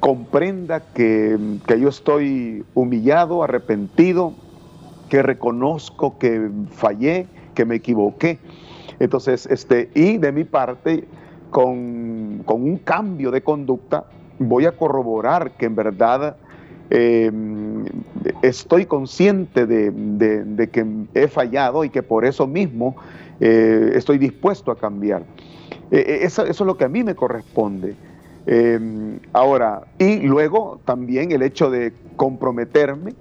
comprenda 0.00 0.80
que, 0.92 1.36
que, 1.66 1.80
yo 1.80 1.88
estoy 1.88 2.64
humillado, 2.74 3.42
arrepentido, 3.42 4.34
que 5.08 5.22
reconozco 5.22 6.18
que 6.18 6.50
fallé, 6.70 7.26
que 7.54 7.64
me 7.64 7.76
equivoqué. 7.76 8.38
Entonces, 8.98 9.46
este, 9.46 9.90
y 9.94 10.18
de 10.18 10.32
mi 10.32 10.44
parte, 10.44 11.04
con, 11.50 12.42
con 12.44 12.62
un 12.62 12.78
cambio 12.78 13.30
de 13.30 13.42
conducta, 13.42 14.04
voy 14.38 14.66
a 14.66 14.72
corroborar 14.72 15.52
que 15.52 15.66
en 15.66 15.74
verdad 15.74 16.36
eh, 16.90 17.30
estoy 18.42 18.86
consciente 18.86 19.66
de, 19.66 19.90
de, 19.90 20.68
que 20.70 20.86
he 21.14 21.28
fallado 21.28 21.84
y 21.84 21.90
que 21.90 22.02
por 22.02 22.24
eso 22.24 22.46
mismo 22.46 22.96
eh, 23.40 23.92
estoy 23.94 24.18
dispuesto 24.18 24.70
a 24.70 24.76
cambiar. 24.76 25.22
Eh, 25.90 26.20
eso, 26.22 26.42
eso, 26.44 26.64
es 26.64 26.66
lo 26.66 26.76
que 26.76 26.84
a 26.84 26.88
mí 26.88 27.04
me 27.04 27.14
corresponde. 27.14 27.94
Eh, 28.50 29.20
ahora, 29.34 29.82
y 29.98 30.20
luego 30.20 30.80
también 30.86 31.32
el 31.32 31.42
hecho 31.42 31.70
de 31.70 31.92
comprometerme 32.16 33.12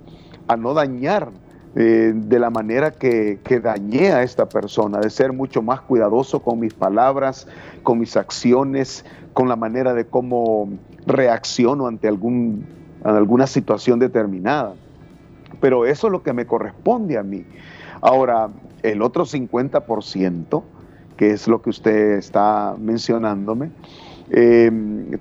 a 0.47 0.55
no 0.55 0.73
dañar 0.73 1.31
eh, 1.75 2.13
de 2.15 2.39
la 2.39 2.49
manera 2.49 2.91
que, 2.91 3.39
que, 3.43 3.59
dañé 3.59 4.13
a 4.13 4.23
esta 4.23 4.47
persona, 4.47 4.99
de 4.99 5.09
ser 5.09 5.33
mucho 5.33 5.61
más 5.61 5.81
cuidadoso 5.81 6.41
con 6.41 6.61
mis 6.61 6.73
palabras, 6.73 7.45
con 7.83 7.99
mis 7.99 8.15
acciones, 8.15 9.03
con 9.33 9.49
la 9.49 9.57
manera 9.57 9.93
de 9.93 10.05
cómo 10.05 10.69
reacciono 11.05 11.87
ante 11.87 12.07
algún, 12.07 12.65
alguna 13.03 13.47
situación 13.47 13.99
determinada. 13.99 14.75
Pero 15.59 15.85
eso 15.85 16.07
es 16.07 16.13
lo 16.13 16.23
que 16.23 16.31
me 16.31 16.47
corresponde 16.47 17.17
a 17.17 17.23
mí. 17.23 17.45
Ahora, 17.99 18.47
el 18.81 19.01
otro 19.01 19.25
50%, 19.25 20.63
que 21.17 21.31
es 21.31 21.49
lo 21.49 21.61
que 21.61 21.69
usted 21.69 22.13
está 22.13 22.77
mencionándome, 22.79 23.71
eh, 24.29 24.71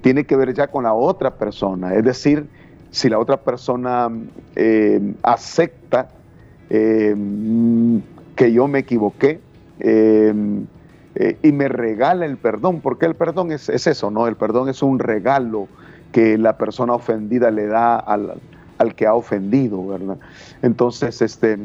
tiene 0.00 0.24
que 0.24 0.36
ver 0.36 0.54
ya 0.54 0.66
con 0.68 0.84
la 0.84 0.94
otra 0.94 1.34
persona. 1.34 1.94
Es 1.94 2.04
decir, 2.04 2.46
si 2.90 3.08
la 3.08 3.18
otra 3.18 3.38
persona 3.38 4.08
eh, 4.54 5.14
acepta 5.22 6.08
eh, 6.70 7.14
que 8.34 8.52
yo 8.52 8.68
me 8.68 8.80
equivoqué 8.80 9.40
y 11.42 11.52
me 11.52 11.68
regala 11.68 12.26
el 12.26 12.36
perdón, 12.36 12.80
porque 12.80 13.06
el 13.06 13.14
perdón 13.14 13.52
es, 13.52 13.68
es, 13.68 13.86
eso, 13.86 14.10
¿no? 14.10 14.26
El 14.26 14.36
perdón 14.36 14.68
es 14.68 14.82
un 14.82 14.98
regalo 14.98 15.68
que 16.12 16.36
la 16.38 16.56
persona 16.56 16.94
ofendida 16.94 17.50
le 17.50 17.66
da 17.66 17.96
al, 17.96 18.34
al 18.78 18.94
que 18.94 19.06
ha 19.06 19.14
ofendido, 19.14 19.86
¿verdad? 19.86 20.18
Entonces, 20.62 21.22
este, 21.22 21.58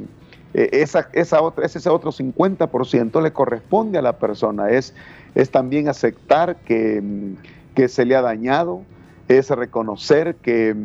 esa, 0.53 1.09
esa 1.13 1.41
otra, 1.41 1.65
ese 1.65 1.87
otro 1.89 2.11
50% 2.11 3.21
le 3.21 3.31
corresponde 3.31 3.97
a 3.97 4.01
la 4.01 4.17
persona, 4.17 4.69
es, 4.69 4.93
es 5.35 5.49
también 5.49 5.87
aceptar 5.87 6.57
que, 6.57 7.01
que 7.75 7.87
se 7.87 8.05
le 8.05 8.15
ha 8.15 8.21
dañado, 8.21 8.81
es 9.27 9.49
reconocer 9.49 10.35
que 10.35 10.75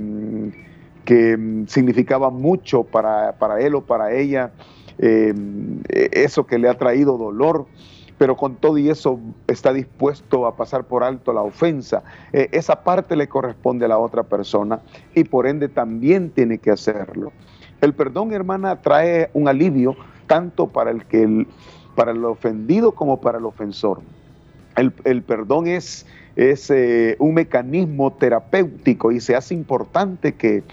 que 1.07 1.37
mm, 1.39 1.69
significaba 1.69 2.29
mucho 2.29 2.85
para, 2.85 3.33
para, 3.39 3.61
él 3.61 3.77
o 3.77 3.81
para 3.81 4.13
ella, 4.13 4.51
eh, 4.99 5.33
eso 5.89 6.47
que 6.47 6.59
le 6.59 6.69
ha 6.69 6.75
traído 6.75 7.17
dolor, 7.17 7.65
pero 8.19 8.37
con 8.37 8.57
todo 8.57 8.77
y 8.77 8.91
eso 8.91 9.21
está 9.47 9.73
dispuesto 9.73 10.47
a 10.47 10.57
pasar 10.57 10.85
por 10.85 11.03
alto 11.05 11.33
la 11.33 11.43
ofensa. 11.43 12.03
Eh, 12.33 12.49
esa 12.53 12.83
parte 12.83 13.17
le 13.17 13.29
corresponde 13.29 13.87
a 13.87 13.89
la 13.89 13.99
otra 13.99 14.25
persona 14.25 14.81
y 15.15 15.25
por 15.25 15.47
ende 15.47 15.69
también 15.69 16.31
tiene 16.31 16.59
que 16.59 16.71
hacerlo. 16.71 17.33
El 17.81 17.95
perdón, 17.95 18.33
hermana, 18.33 18.81
trae 18.81 19.31
un 19.35 19.49
alivio 19.49 19.97
tanto 20.27 20.67
para 20.67 20.91
el, 20.91 21.05
que 21.05 21.23
el, 21.23 21.47
para 21.95 22.13
el 22.13 22.25
ofendido 22.25 22.93
como 22.93 23.21
para 23.21 23.39
el 23.39 23.45
ofensor. 23.45 24.01
El, 24.77 24.93
el 25.05 25.23
perdón 25.23 25.67
es, 25.67 26.07
es 26.37 26.71
eh, 26.71 27.17
un 27.19 27.35
mecanismo 27.35 28.13
terapéutico 28.13 29.13
y 29.13 29.21
se 29.21 29.35
hace 29.35 29.55
importante 29.55 30.35
que, 30.35 30.65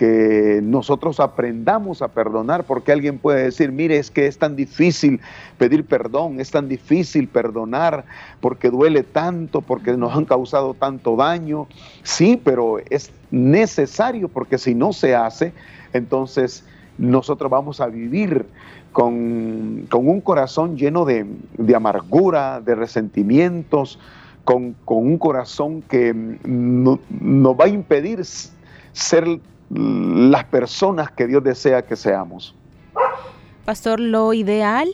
que 0.00 0.60
nosotros 0.62 1.20
aprendamos 1.20 2.00
a 2.00 2.08
perdonar, 2.08 2.64
porque 2.64 2.90
alguien 2.90 3.18
puede 3.18 3.42
decir, 3.42 3.70
mire, 3.70 3.98
es 3.98 4.10
que 4.10 4.26
es 4.26 4.38
tan 4.38 4.56
difícil 4.56 5.20
pedir 5.58 5.84
perdón, 5.84 6.40
es 6.40 6.50
tan 6.50 6.68
difícil 6.70 7.28
perdonar, 7.28 8.06
porque 8.40 8.70
duele 8.70 9.02
tanto, 9.02 9.60
porque 9.60 9.94
nos 9.98 10.16
han 10.16 10.24
causado 10.24 10.72
tanto 10.72 11.16
daño. 11.16 11.66
Sí, 12.02 12.40
pero 12.42 12.78
es 12.88 13.12
necesario, 13.30 14.28
porque 14.28 14.56
si 14.56 14.74
no 14.74 14.94
se 14.94 15.14
hace, 15.14 15.52
entonces 15.92 16.64
nosotros 16.98 17.50
vamos 17.50 17.80
a 17.80 17.86
vivir 17.86 18.46
con, 18.92 19.86
con 19.88 20.08
un 20.08 20.20
corazón 20.20 20.76
lleno 20.76 21.04
de, 21.04 21.26
de 21.56 21.74
amargura, 21.74 22.60
de 22.60 22.74
resentimientos, 22.74 23.98
con, 24.44 24.74
con 24.84 24.98
un 24.98 25.18
corazón 25.18 25.82
que 25.82 26.12
nos 26.44 26.98
no 27.08 27.54
va 27.54 27.66
a 27.66 27.68
impedir 27.68 28.24
ser 28.92 29.40
las 29.70 30.44
personas 30.44 31.10
que 31.10 31.26
Dios 31.26 31.44
desea 31.44 31.82
que 31.82 31.96
seamos. 31.96 32.54
Pastor, 33.64 34.00
lo 34.00 34.32
ideal 34.34 34.88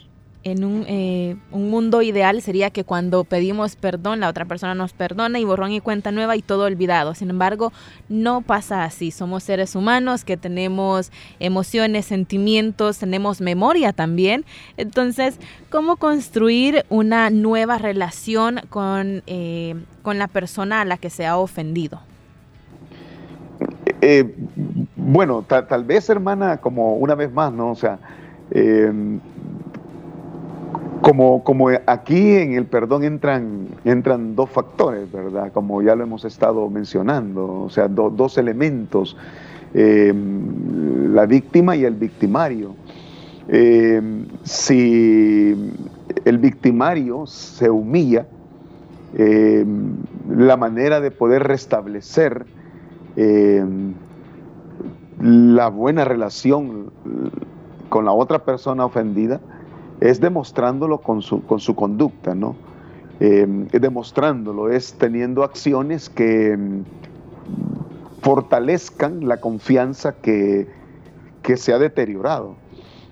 en 0.46 0.64
un, 0.64 0.84
eh, 0.86 1.36
un, 1.50 1.70
mundo 1.70 2.02
ideal 2.02 2.40
sería 2.40 2.70
que 2.70 2.84
cuando 2.84 3.24
pedimos 3.24 3.74
perdón, 3.74 4.20
la 4.20 4.28
otra 4.28 4.44
persona 4.44 4.76
nos 4.76 4.92
perdona 4.92 5.40
y 5.40 5.44
borrón 5.44 5.72
y 5.72 5.80
cuenta 5.80 6.12
nueva 6.12 6.36
y 6.36 6.42
todo 6.42 6.66
olvidado. 6.66 7.16
Sin 7.16 7.30
embargo, 7.30 7.72
no 8.08 8.42
pasa 8.42 8.84
así. 8.84 9.10
Somos 9.10 9.42
seres 9.42 9.74
humanos 9.74 10.24
que 10.24 10.36
tenemos 10.36 11.10
emociones, 11.40 12.06
sentimientos, 12.06 12.98
tenemos 12.98 13.40
memoria 13.40 13.92
también. 13.92 14.44
Entonces, 14.76 15.40
¿cómo 15.68 15.96
construir 15.96 16.86
una 16.90 17.28
nueva 17.30 17.78
relación 17.78 18.60
con, 18.68 19.24
eh, 19.26 19.74
con 20.02 20.20
la 20.20 20.28
persona 20.28 20.82
a 20.82 20.84
la 20.84 20.96
que 20.96 21.10
se 21.10 21.26
ha 21.26 21.38
ofendido? 21.38 22.02
Eh, 24.00 24.32
bueno, 24.94 25.42
tal, 25.42 25.82
vez, 25.82 26.08
hermana, 26.08 26.58
como 26.58 26.94
una 26.94 27.16
vez 27.16 27.32
más, 27.32 27.52
¿no? 27.52 27.72
O 27.72 27.74
sea, 27.74 27.98
como, 31.02 31.44
como 31.44 31.68
aquí 31.86 32.36
en 32.36 32.54
el 32.54 32.66
perdón 32.66 33.04
entran, 33.04 33.68
entran 33.84 34.34
dos 34.34 34.50
factores, 34.50 35.10
¿verdad? 35.10 35.52
Como 35.52 35.82
ya 35.82 35.94
lo 35.94 36.04
hemos 36.04 36.24
estado 36.24 36.68
mencionando, 36.68 37.62
o 37.62 37.70
sea, 37.70 37.88
do, 37.88 38.10
dos 38.10 38.38
elementos, 38.38 39.16
eh, 39.74 40.12
la 41.10 41.26
víctima 41.26 41.76
y 41.76 41.84
el 41.84 41.94
victimario. 41.94 42.74
Eh, 43.48 44.00
si 44.42 45.72
el 46.24 46.38
victimario 46.38 47.26
se 47.26 47.70
humilla, 47.70 48.26
eh, 49.14 49.64
la 50.28 50.56
manera 50.56 51.00
de 51.00 51.10
poder 51.10 51.44
restablecer 51.44 52.46
la 55.18 55.68
buena 55.68 56.04
relación 56.04 56.90
con 57.88 58.04
la 58.04 58.12
otra 58.12 58.44
persona 58.44 58.84
ofendida, 58.84 59.40
es 60.00 60.20
demostrándolo 60.20 60.98
con 60.98 61.22
su, 61.22 61.44
con 61.46 61.60
su 61.60 61.74
conducta, 61.74 62.34
¿no? 62.34 62.54
Eh, 63.20 63.46
es 63.72 63.80
demostrándolo, 63.80 64.70
es 64.70 64.94
teniendo 64.94 65.42
acciones 65.42 66.10
que 66.10 66.56
mm, 66.56 66.82
fortalezcan 68.22 69.26
la 69.26 69.38
confianza 69.40 70.12
que, 70.20 70.68
que 71.42 71.56
se 71.56 71.72
ha 71.72 71.78
deteriorado. 71.78 72.54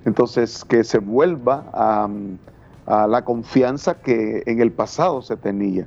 Entonces, 0.04 0.64
que 0.64 0.84
se 0.84 0.98
vuelva 0.98 1.64
a, 1.72 2.08
a 2.86 3.06
la 3.06 3.24
confianza 3.24 3.94
que 4.00 4.42
en 4.46 4.60
el 4.60 4.72
pasado 4.72 5.22
se 5.22 5.36
tenía. 5.36 5.86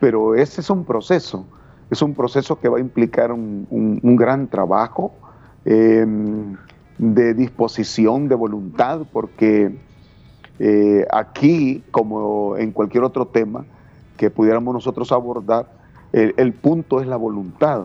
Pero 0.00 0.34
ese 0.34 0.60
es 0.60 0.70
un 0.70 0.84
proceso, 0.84 1.46
es 1.90 2.02
un 2.02 2.14
proceso 2.14 2.58
que 2.58 2.68
va 2.68 2.78
a 2.78 2.80
implicar 2.80 3.30
un, 3.32 3.66
un- 3.70 4.16
gran 4.16 4.48
trabajo 4.48 5.12
de 6.98 7.34
disposición, 7.34 8.28
de 8.28 8.34
voluntad, 8.34 9.02
porque 9.12 9.76
eh, 10.58 11.06
aquí, 11.12 11.82
como 11.90 12.56
en 12.56 12.72
cualquier 12.72 13.04
otro 13.04 13.26
tema 13.26 13.64
que 14.16 14.30
pudiéramos 14.30 14.72
nosotros 14.74 15.12
abordar, 15.12 15.66
el, 16.12 16.34
el 16.36 16.52
punto 16.52 17.00
es 17.00 17.06
la 17.06 17.16
voluntad. 17.16 17.84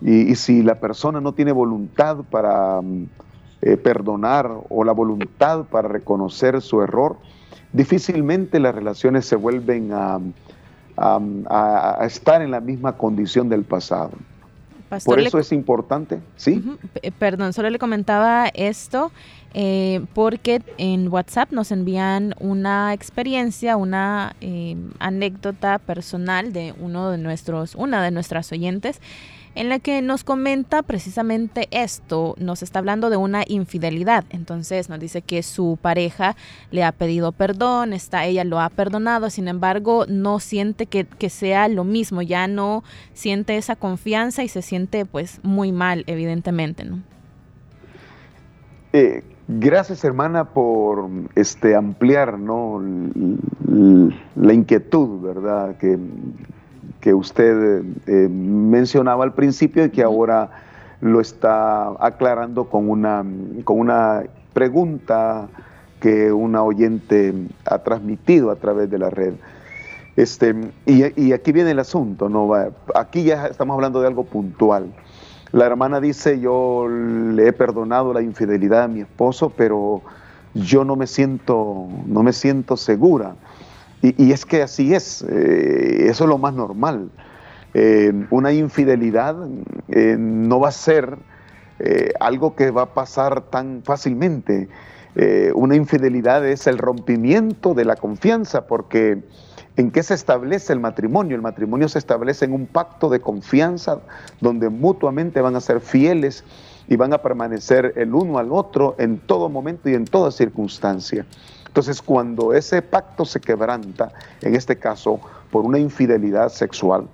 Y, 0.00 0.30
y 0.32 0.34
si 0.34 0.62
la 0.62 0.76
persona 0.80 1.20
no 1.20 1.32
tiene 1.32 1.52
voluntad 1.52 2.18
para 2.30 2.80
mm, 2.80 3.06
eh, 3.62 3.76
perdonar 3.76 4.50
o 4.68 4.82
la 4.84 4.92
voluntad 4.92 5.64
para 5.64 5.88
reconocer 5.88 6.60
su 6.62 6.82
error, 6.82 7.18
difícilmente 7.72 8.58
las 8.60 8.74
relaciones 8.74 9.26
se 9.26 9.36
vuelven 9.36 9.92
a, 9.92 10.18
a- 10.96 11.20
a- 11.48 12.02
a 12.02 12.06
estar 12.06 12.42
en 12.42 12.50
la 12.50 12.60
misma 12.60 12.96
condición 12.96 13.48
del 13.48 13.64
pasado. 13.64 14.10
Pastor, 14.88 15.14
Por 15.14 15.20
le- 15.22 15.28
eso 15.28 15.38
es 15.38 15.52
importante, 15.52 16.20
¿sí? 16.36 16.62
Perdón, 17.18 17.52
solo 17.54 17.70
le 17.70 17.78
comentaba 17.78 18.48
esto 18.52 19.10
eh, 19.54 20.04
porque 20.14 20.62
en 20.78 21.08
WhatsApp 21.08 21.52
nos 21.52 21.72
envían 21.72 22.34
una 22.40 22.92
experiencia, 22.94 23.76
una 23.76 24.34
eh, 24.40 24.76
anécdota 24.98 25.78
personal 25.78 26.52
de 26.52 26.74
uno 26.80 27.10
de 27.10 27.18
nuestros, 27.18 27.74
una 27.74 28.02
de 28.02 28.10
nuestras 28.10 28.50
oyentes, 28.52 29.00
en 29.54 29.68
la 29.68 29.78
que 29.78 30.00
nos 30.00 30.24
comenta 30.24 30.82
precisamente 30.82 31.68
esto. 31.70 32.34
Nos 32.38 32.62
está 32.62 32.78
hablando 32.78 33.10
de 33.10 33.18
una 33.18 33.44
infidelidad. 33.46 34.24
Entonces 34.30 34.88
nos 34.88 34.98
dice 34.98 35.20
que 35.20 35.42
su 35.42 35.78
pareja 35.80 36.36
le 36.70 36.84
ha 36.84 36.92
pedido 36.92 37.32
perdón, 37.32 37.92
está, 37.92 38.24
ella 38.24 38.44
lo 38.44 38.60
ha 38.60 38.70
perdonado, 38.70 39.28
sin 39.28 39.48
embargo, 39.48 40.06
no 40.08 40.40
siente 40.40 40.86
que, 40.86 41.04
que 41.04 41.28
sea 41.28 41.68
lo 41.68 41.84
mismo, 41.84 42.22
ya 42.22 42.46
no 42.46 42.82
siente 43.12 43.56
esa 43.58 43.76
confianza 43.76 44.42
y 44.42 44.48
se 44.48 44.62
siente 44.62 45.04
pues 45.04 45.40
muy 45.42 45.72
mal, 45.72 46.04
evidentemente, 46.06 46.84
¿no? 46.84 47.02
Eh, 48.94 49.22
gracias, 49.48 50.04
hermana, 50.04 50.44
por 50.44 51.08
este, 51.34 51.74
ampliar 51.74 52.38
¿no? 52.38 52.80
la 54.36 54.52
inquietud, 54.52 55.20
¿verdad? 55.20 55.76
Que, 55.76 55.98
que 57.00 57.14
usted 57.14 57.82
eh, 58.06 58.28
mencionaba 58.30 59.24
al 59.24 59.34
principio 59.34 59.84
y 59.84 59.90
que 59.90 60.02
ahora 60.02 60.50
lo 61.00 61.20
está 61.20 61.88
aclarando 62.04 62.66
con 62.66 62.88
una, 62.88 63.24
con 63.64 63.80
una 63.80 64.22
pregunta 64.52 65.48
que 66.00 66.32
una 66.32 66.62
oyente 66.62 67.32
ha 67.64 67.78
transmitido 67.78 68.50
a 68.50 68.56
través 68.56 68.90
de 68.90 68.98
la 68.98 69.10
red. 69.10 69.34
Este, 70.16 70.54
y, 70.84 71.20
y 71.20 71.32
aquí 71.32 71.52
viene 71.52 71.70
el 71.70 71.78
asunto, 71.78 72.28
¿no? 72.28 72.46
Va- 72.48 72.68
Aquí 72.94 73.24
ya 73.24 73.46
estamos 73.46 73.74
hablando 73.74 74.00
de 74.00 74.08
algo 74.08 74.24
puntual. 74.24 74.92
La 75.52 75.66
hermana 75.66 76.00
dice, 76.00 76.40
yo 76.40 76.88
le 76.88 77.48
he 77.48 77.52
perdonado 77.52 78.14
la 78.14 78.22
infidelidad 78.22 78.84
a 78.84 78.88
mi 78.88 79.00
esposo, 79.00 79.50
pero 79.50 80.00
yo 80.54 80.82
no 80.82 80.96
me 80.96 81.06
siento, 81.06 81.88
no 82.06 82.22
me 82.22 82.32
siento 82.32 82.78
segura. 82.78 83.34
Y, 84.00 84.32
es 84.32 84.46
que 84.46 84.62
así 84.62 84.94
es, 84.94 85.22
eh, 85.28 86.06
eso 86.08 86.24
es 86.24 86.28
lo 86.30 86.38
más 86.38 86.54
normal. 86.54 87.10
Eh, 87.74 88.12
una 88.30 88.52
infidelidad 88.52 89.36
eh, 89.88 90.16
no 90.18 90.60
va 90.60 90.68
a 90.68 90.72
ser 90.72 91.16
algo 92.20 92.54
que 92.54 92.70
va 92.70 92.82
a 92.82 92.94
pasar 92.94 93.40
tan 93.50 93.82
fácilmente. 93.82 94.68
Una 95.52 95.74
infidelidad 95.74 96.46
es 96.46 96.68
el 96.68 96.78
rompimiento 96.78 97.74
de 97.74 97.84
la 97.84 97.96
confianza, 97.96 98.68
porque 98.68 99.24
¿en 99.76 99.90
qué 99.90 100.02
se 100.02 100.14
establece 100.14 100.72
el 100.72 100.80
matrimonio? 100.80 101.36
El 101.36 101.42
matrimonio 101.42 101.88
se 101.88 101.98
establece 101.98 102.44
en 102.44 102.52
un 102.52 102.66
pacto 102.66 103.08
de 103.08 103.20
confianza 103.20 104.00
donde 104.40 104.68
mutuamente 104.68 105.40
van 105.40 105.56
a 105.56 105.60
ser 105.60 105.80
fieles 105.80 106.44
y 106.88 106.96
van 106.96 107.12
a 107.12 107.18
permanecer 107.18 107.94
el 107.96 108.14
uno 108.14 108.38
al 108.38 108.52
otro 108.52 108.94
en 108.98 109.18
todo 109.18 109.48
momento 109.48 109.88
y 109.88 109.94
en 109.94 110.04
toda 110.04 110.30
circunstancia. 110.30 111.24
Entonces, 111.66 112.02
cuando 112.02 112.52
ese 112.52 112.82
pacto 112.82 113.24
se 113.24 113.40
quebranta, 113.40 114.12
en 114.42 114.54
este 114.54 114.78
caso 114.78 115.20
por 115.50 115.64
una 115.64 115.78
infidelidad 115.78 116.50
sexual, 116.50 117.08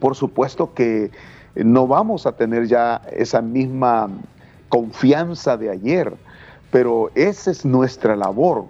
por 0.00 0.14
supuesto 0.14 0.72
que 0.72 1.10
no 1.54 1.86
vamos 1.86 2.26
a 2.26 2.32
tener 2.32 2.66
ya 2.66 3.02
esa 3.12 3.42
misma 3.42 4.08
confianza 4.68 5.56
de 5.56 5.70
ayer, 5.70 6.14
pero 6.70 7.10
esa 7.14 7.50
es 7.50 7.64
nuestra 7.64 8.16
labor. 8.16 8.64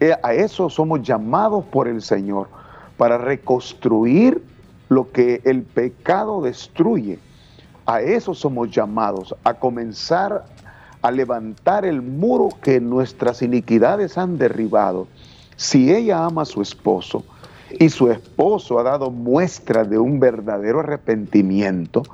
Eh, 0.00 0.14
A 0.22 0.34
eso 0.34 0.68
somos 0.68 1.02
llamados 1.02 1.64
por 1.66 1.88
el 1.88 2.02
Señor, 2.02 2.48
para 2.96 3.18
reconstruir 3.18 4.42
lo 4.88 5.10
que 5.10 5.40
el 5.44 5.62
pecado 5.62 6.42
destruye. 6.42 7.18
A 7.86 8.00
eso 8.00 8.34
somos 8.34 8.70
llamados, 8.70 9.34
a 9.44 9.54
comenzar 9.54 10.44
a 11.02 11.10
levantar 11.10 11.84
el 11.84 12.00
muro 12.00 12.48
que 12.62 12.80
nuestras 12.80 13.42
iniquidades 13.42 14.16
han 14.16 14.38
derribado. 14.38 15.06
Si 15.54 15.92
ella 15.94 16.24
ama 16.24 16.42
a 16.42 16.46
su 16.46 16.62
esposo 16.62 17.24
y 17.78 17.90
su 17.90 18.10
esposo 18.10 18.78
ha 18.78 18.84
dado 18.84 19.10
muestra 19.10 19.84
de 19.84 19.98
un 19.98 20.18
verdadero 20.18 20.80
arrepentimiento, 20.80 22.04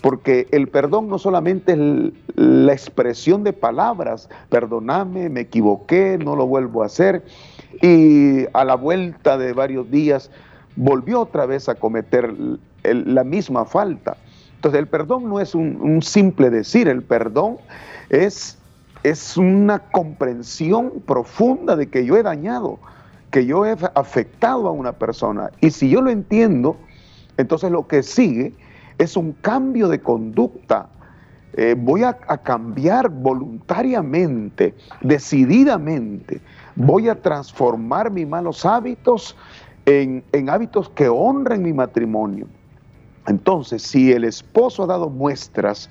porque 0.00 0.48
el 0.50 0.68
perdón 0.68 1.08
no 1.08 1.18
solamente 1.18 1.72
es 1.72 2.12
la 2.36 2.72
expresión 2.72 3.44
de 3.44 3.52
palabras, 3.52 4.28
perdóname, 4.48 5.28
me 5.28 5.40
equivoqué, 5.40 6.18
no 6.18 6.36
lo 6.36 6.46
vuelvo 6.46 6.82
a 6.82 6.86
hacer, 6.86 7.24
y 7.82 8.46
a 8.52 8.64
la 8.64 8.76
vuelta 8.76 9.36
de 9.36 9.52
varios 9.52 9.90
días 9.90 10.30
volvió 10.76 11.20
otra 11.20 11.46
vez 11.46 11.68
a 11.68 11.74
cometer 11.74 12.34
la 12.82 13.24
misma 13.24 13.64
falta. 13.64 14.16
Entonces 14.54 14.78
el 14.78 14.88
perdón 14.88 15.28
no 15.28 15.40
es 15.40 15.54
un, 15.54 15.78
un 15.80 16.02
simple 16.02 16.50
decir, 16.50 16.88
el 16.88 17.02
perdón 17.02 17.58
es, 18.08 18.58
es 19.02 19.36
una 19.36 19.78
comprensión 19.78 20.92
profunda 21.06 21.76
de 21.76 21.88
que 21.88 22.04
yo 22.04 22.16
he 22.16 22.22
dañado, 22.22 22.78
que 23.30 23.46
yo 23.46 23.66
he 23.66 23.76
afectado 23.94 24.68
a 24.68 24.72
una 24.72 24.92
persona. 24.92 25.50
Y 25.60 25.70
si 25.70 25.88
yo 25.88 26.02
lo 26.02 26.10
entiendo, 26.10 26.76
entonces 27.36 27.70
lo 27.70 27.86
que 27.86 28.02
sigue 28.02 28.54
es 29.00 29.16
un 29.16 29.32
cambio 29.32 29.88
de 29.88 30.00
conducta. 30.00 30.88
Eh, 31.54 31.74
voy 31.76 32.04
a, 32.04 32.12
cambiar 32.12 33.08
voluntariamente, 33.08 34.74
decididamente. 35.00 36.40
Voy 36.76 37.08
a 37.08 37.20
transformar 37.20 38.10
mis 38.10 38.28
malos 38.28 38.64
hábitos 38.64 39.36
en, 39.86 40.22
hábitos 40.48 40.90
que 40.90 41.08
honren 41.08 41.62
mi 41.62 41.72
matrimonio. 41.72 42.46
Entonces, 43.26 43.82
si 43.82 44.12
el 44.12 44.24
esposo 44.24 44.84
ha 44.84 44.86
dado 44.86 45.08
muestras 45.08 45.88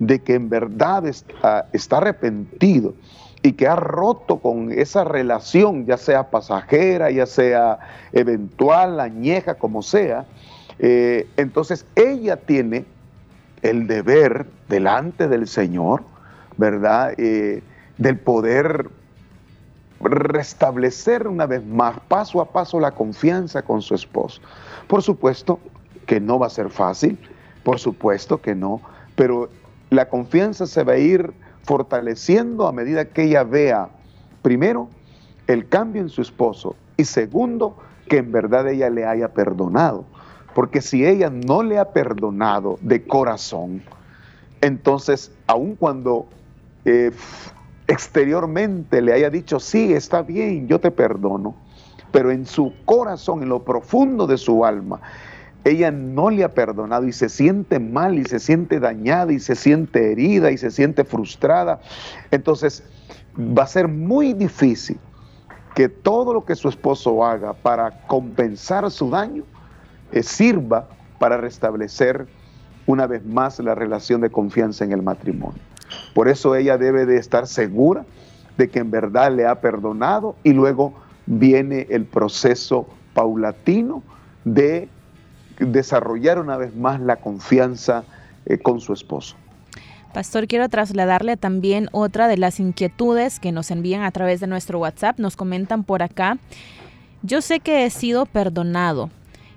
de 0.00 0.18
que 0.18 0.34
en 0.34 0.48
verdad 0.48 1.06
está, 1.06 1.68
está 1.72 1.98
arrepentido 1.98 2.94
y 3.42 3.52
que 3.52 3.68
ha 3.68 3.76
roto 3.76 4.38
con 4.40 4.72
esa 4.72 5.04
relación, 5.04 5.86
ya 5.86 5.96
sea 5.96 6.28
pasajera, 6.30 7.10
ya 7.10 7.26
sea 7.26 7.78
eventual, 8.12 8.98
añeja, 8.98 9.54
como 9.54 9.82
sea, 9.82 10.26
eh, 10.78 11.28
entonces 11.36 11.86
ella 11.96 12.36
tiene 12.36 12.84
el 13.62 13.86
deber 13.86 14.46
delante 14.68 15.28
del 15.28 15.48
Señor, 15.48 16.02
¿verdad? 16.56 17.14
Eh, 17.18 17.62
del 17.98 18.18
poder 18.18 18.88
restablecer 20.00 21.26
una 21.26 21.46
vez 21.46 21.64
más, 21.66 21.98
paso 22.06 22.40
a 22.40 22.52
paso, 22.52 22.78
la 22.78 22.92
confianza 22.92 23.62
con 23.62 23.82
su 23.82 23.94
esposo. 23.94 24.40
Por 24.86 25.02
supuesto 25.02 25.58
que 26.06 26.20
no 26.20 26.38
va 26.38 26.46
a 26.46 26.50
ser 26.50 26.70
fácil, 26.70 27.18
por 27.64 27.78
supuesto 27.78 28.40
que 28.40 28.54
no, 28.54 28.80
pero 29.16 29.50
la 29.90 30.08
confianza 30.08 30.66
se 30.66 30.84
va 30.84 30.92
a 30.92 30.98
ir 30.98 31.32
fortaleciendo 31.64 32.66
a 32.66 32.72
medida 32.72 33.06
que 33.06 33.24
ella 33.24 33.42
vea, 33.42 33.88
primero, 34.42 34.88
el 35.48 35.68
cambio 35.68 36.02
en 36.02 36.08
su 36.08 36.22
esposo 36.22 36.76
y 36.96 37.04
segundo, 37.04 37.76
que 38.08 38.18
en 38.18 38.32
verdad 38.32 38.68
ella 38.68 38.88
le 38.90 39.04
haya 39.04 39.28
perdonado. 39.28 40.04
Porque 40.54 40.80
si 40.80 41.04
ella 41.04 41.30
no 41.30 41.62
le 41.62 41.78
ha 41.78 41.92
perdonado 41.92 42.78
de 42.80 43.04
corazón, 43.06 43.82
entonces, 44.60 45.30
aun 45.46 45.76
cuando 45.76 46.26
eh, 46.84 47.12
exteriormente 47.86 49.00
le 49.00 49.12
haya 49.12 49.30
dicho, 49.30 49.60
sí, 49.60 49.92
está 49.92 50.22
bien, 50.22 50.66
yo 50.66 50.80
te 50.80 50.90
perdono, 50.90 51.54
pero 52.10 52.30
en 52.30 52.46
su 52.46 52.72
corazón, 52.84 53.42
en 53.42 53.50
lo 53.50 53.62
profundo 53.62 54.26
de 54.26 54.36
su 54.36 54.64
alma, 54.64 55.00
ella 55.64 55.90
no 55.90 56.30
le 56.30 56.44
ha 56.44 56.54
perdonado 56.54 57.06
y 57.06 57.12
se 57.12 57.28
siente 57.28 57.78
mal 57.78 58.18
y 58.18 58.24
se 58.24 58.38
siente 58.38 58.80
dañada 58.80 59.32
y 59.32 59.40
se 59.40 59.54
siente 59.54 60.12
herida 60.12 60.50
y 60.50 60.58
se 60.58 60.70
siente 60.70 61.04
frustrada. 61.04 61.80
Entonces, 62.30 62.82
va 63.38 63.64
a 63.64 63.66
ser 63.66 63.88
muy 63.88 64.32
difícil 64.32 64.98
que 65.74 65.88
todo 65.88 66.32
lo 66.32 66.44
que 66.44 66.56
su 66.56 66.68
esposo 66.68 67.24
haga 67.24 67.52
para 67.52 68.06
compensar 68.06 68.90
su 68.90 69.10
daño 69.10 69.44
eh, 70.12 70.22
sirva 70.22 70.88
para 71.18 71.36
restablecer 71.36 72.26
una 72.86 73.06
vez 73.06 73.24
más 73.24 73.58
la 73.58 73.74
relación 73.74 74.20
de 74.20 74.30
confianza 74.30 74.84
en 74.84 74.92
el 74.92 75.02
matrimonio. 75.02 75.60
Por 76.14 76.28
eso 76.28 76.54
ella 76.54 76.78
debe 76.78 77.06
de 77.06 77.16
estar 77.16 77.46
segura 77.46 78.04
de 78.56 78.68
que 78.68 78.78
en 78.80 78.90
verdad 78.90 79.34
le 79.34 79.46
ha 79.46 79.60
perdonado 79.60 80.36
y 80.42 80.52
luego 80.52 80.94
viene 81.26 81.86
el 81.90 82.04
proceso 82.04 82.86
paulatino 83.14 84.02
de 84.44 84.88
desarrollar 85.58 86.38
una 86.38 86.56
vez 86.56 86.74
más 86.74 87.00
la 87.00 87.16
confianza 87.16 88.04
eh, 88.46 88.58
con 88.58 88.80
su 88.80 88.92
esposo. 88.92 89.36
Pastor, 90.14 90.46
quiero 90.46 90.68
trasladarle 90.68 91.36
también 91.36 91.88
otra 91.92 92.28
de 92.28 92.38
las 92.38 92.60
inquietudes 92.60 93.40
que 93.40 93.52
nos 93.52 93.70
envían 93.70 94.02
a 94.02 94.10
través 94.10 94.40
de 94.40 94.46
nuestro 94.46 94.78
WhatsApp. 94.78 95.18
Nos 95.18 95.36
comentan 95.36 95.84
por 95.84 96.02
acá, 96.02 96.38
yo 97.22 97.42
sé 97.42 97.60
que 97.60 97.84
he 97.84 97.90
sido 97.90 98.24
perdonado, 98.24 99.10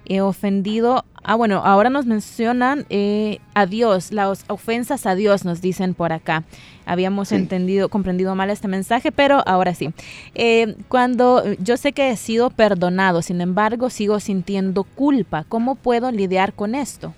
he 0.05 0.21
ofendido, 0.21 1.05
ah 1.23 1.35
bueno, 1.35 1.61
ahora 1.63 1.89
nos 1.89 2.05
mencionan 2.05 2.85
eh, 2.89 3.39
a 3.53 3.65
Dios, 3.65 4.11
las 4.11 4.43
ofensas 4.47 5.05
a 5.05 5.15
Dios 5.15 5.45
nos 5.45 5.61
dicen 5.61 5.93
por 5.93 6.11
acá. 6.11 6.43
Habíamos 6.85 7.29
Sí. 7.29 7.35
entendido, 7.35 7.89
comprendido 7.89 8.33
mal 8.35 8.49
este 8.49 8.67
mensaje, 8.67 9.11
pero 9.11 9.41
ahora 9.47 9.73
sí. 9.73 9.93
Eh, 10.35 10.75
cuando 10.87 11.43
yo 11.55 11.77
sé 11.77 11.93
que 11.93 12.09
he 12.09 12.17
sido 12.17 12.49
perdonado, 12.49 13.21
sin 13.21 13.39
embargo, 13.41 13.89
sigo 13.89 14.19
sintiendo 14.19 14.83
culpa, 14.83 15.45
¿cómo 15.47 15.75
puedo 15.75 16.11
lidiar 16.11 16.53
con 16.53 16.75
esto? 16.75 17.13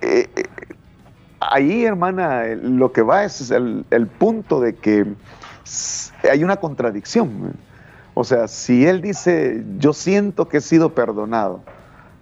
Eh, 0.00 0.28
eh, 0.36 0.42
ahí, 1.40 1.84
hermana, 1.84 2.44
eh, 2.46 2.56
lo 2.56 2.92
que 2.92 3.02
va 3.02 3.24
es 3.24 3.50
el, 3.50 3.84
el 3.90 4.06
punto 4.06 4.60
de 4.60 4.74
que 4.76 5.06
hay 6.30 6.44
una 6.44 6.56
contradicción. 6.56 7.54
O 8.18 8.24
sea, 8.24 8.48
si 8.48 8.86
él 8.86 9.02
dice, 9.02 9.62
yo 9.78 9.92
siento 9.92 10.48
que 10.48 10.56
he 10.56 10.60
sido 10.62 10.94
perdonado, 10.94 11.60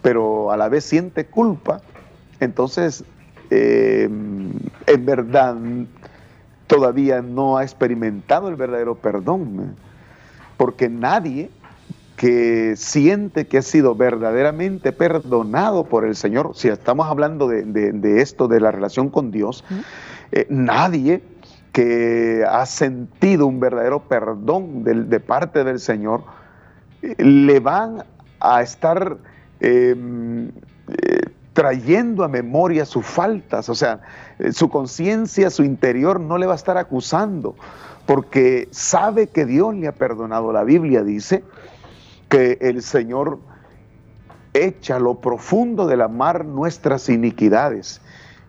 pero 0.03 0.51
a 0.51 0.57
la 0.57 0.69
vez 0.69 0.83
siente 0.85 1.27
culpa, 1.27 1.81
entonces, 2.41 3.05
eh, 3.51 4.09
en 4.09 5.07
verdad, 5.07 5.57
todavía 6.67 7.23
no 7.23 7.59
ha 7.59 7.63
experimentado 7.63 8.49
el 8.49 8.57
verdadero 8.57 8.97
perdón. 8.97 9.77
Porque 10.57 10.89
nadie 10.89 11.51
que 12.17 12.75
siente 12.77 13.47
que 13.47 13.59
ha 13.59 13.63
sido 13.63 13.95
verdaderamente 13.95 14.91
perdonado 14.91 15.85
por 15.85 16.05
el 16.05 16.17
Señor, 16.17 16.51
si 16.55 16.69
estamos 16.69 17.07
hablando 17.07 17.47
de, 17.47 17.63
de- 17.63 17.93
de 17.93 18.21
esto, 18.21 18.49
de 18.49 18.59
la 18.61 18.73
relación 18.73 19.11
con 19.11 19.31
Dios, 19.31 19.65
eh, 20.33 20.47
nadie 20.49 21.23
que 21.75 22.45
ha 22.49 22.65
sentido 22.67 23.49
un 23.49 23.59
verdadero 23.59 24.05
perdón 24.05 24.85
de 24.85 25.19
parte 25.19 25.65
del 25.65 25.81
Señor, 25.81 26.23
le 27.19 27.59
van 27.59 28.05
a 28.39 28.63
estar 28.63 29.19
eh, 29.59 29.97
eh, 30.87 31.21
trayendo 31.53 32.23
a 32.23 32.29
memoria 32.29 32.85
sus 32.85 33.05
faltas, 33.05 33.69
o 33.69 33.75
sea, 33.75 34.03
eh, 34.39 34.53
su 34.53 34.69
conciencia, 34.69 35.51
su 35.51 35.65
interior 35.65 36.21
no 36.21 36.39
le 36.39 36.47
va 36.47 36.53
a 36.53 36.57
estar 36.57 36.79
acusando, 36.79 37.57
porque 38.07 38.69
sabe 38.71 39.27
que 39.27 39.45
Dios 39.45 39.75
le 39.75 39.89
ha 39.89 39.93
perdonado. 39.97 40.53
La 40.53 40.63
Biblia 40.63 41.03
dice 41.03 41.43
que 42.29 42.57
el 42.61 42.83
Señor 42.83 43.41
echa 44.53 45.01
lo 45.01 45.17
profundo 45.17 45.89
de 45.89 45.97
la 45.97 46.07
mar 46.07 46.45
nuestras 46.45 47.09
iniquidades 47.09 48.01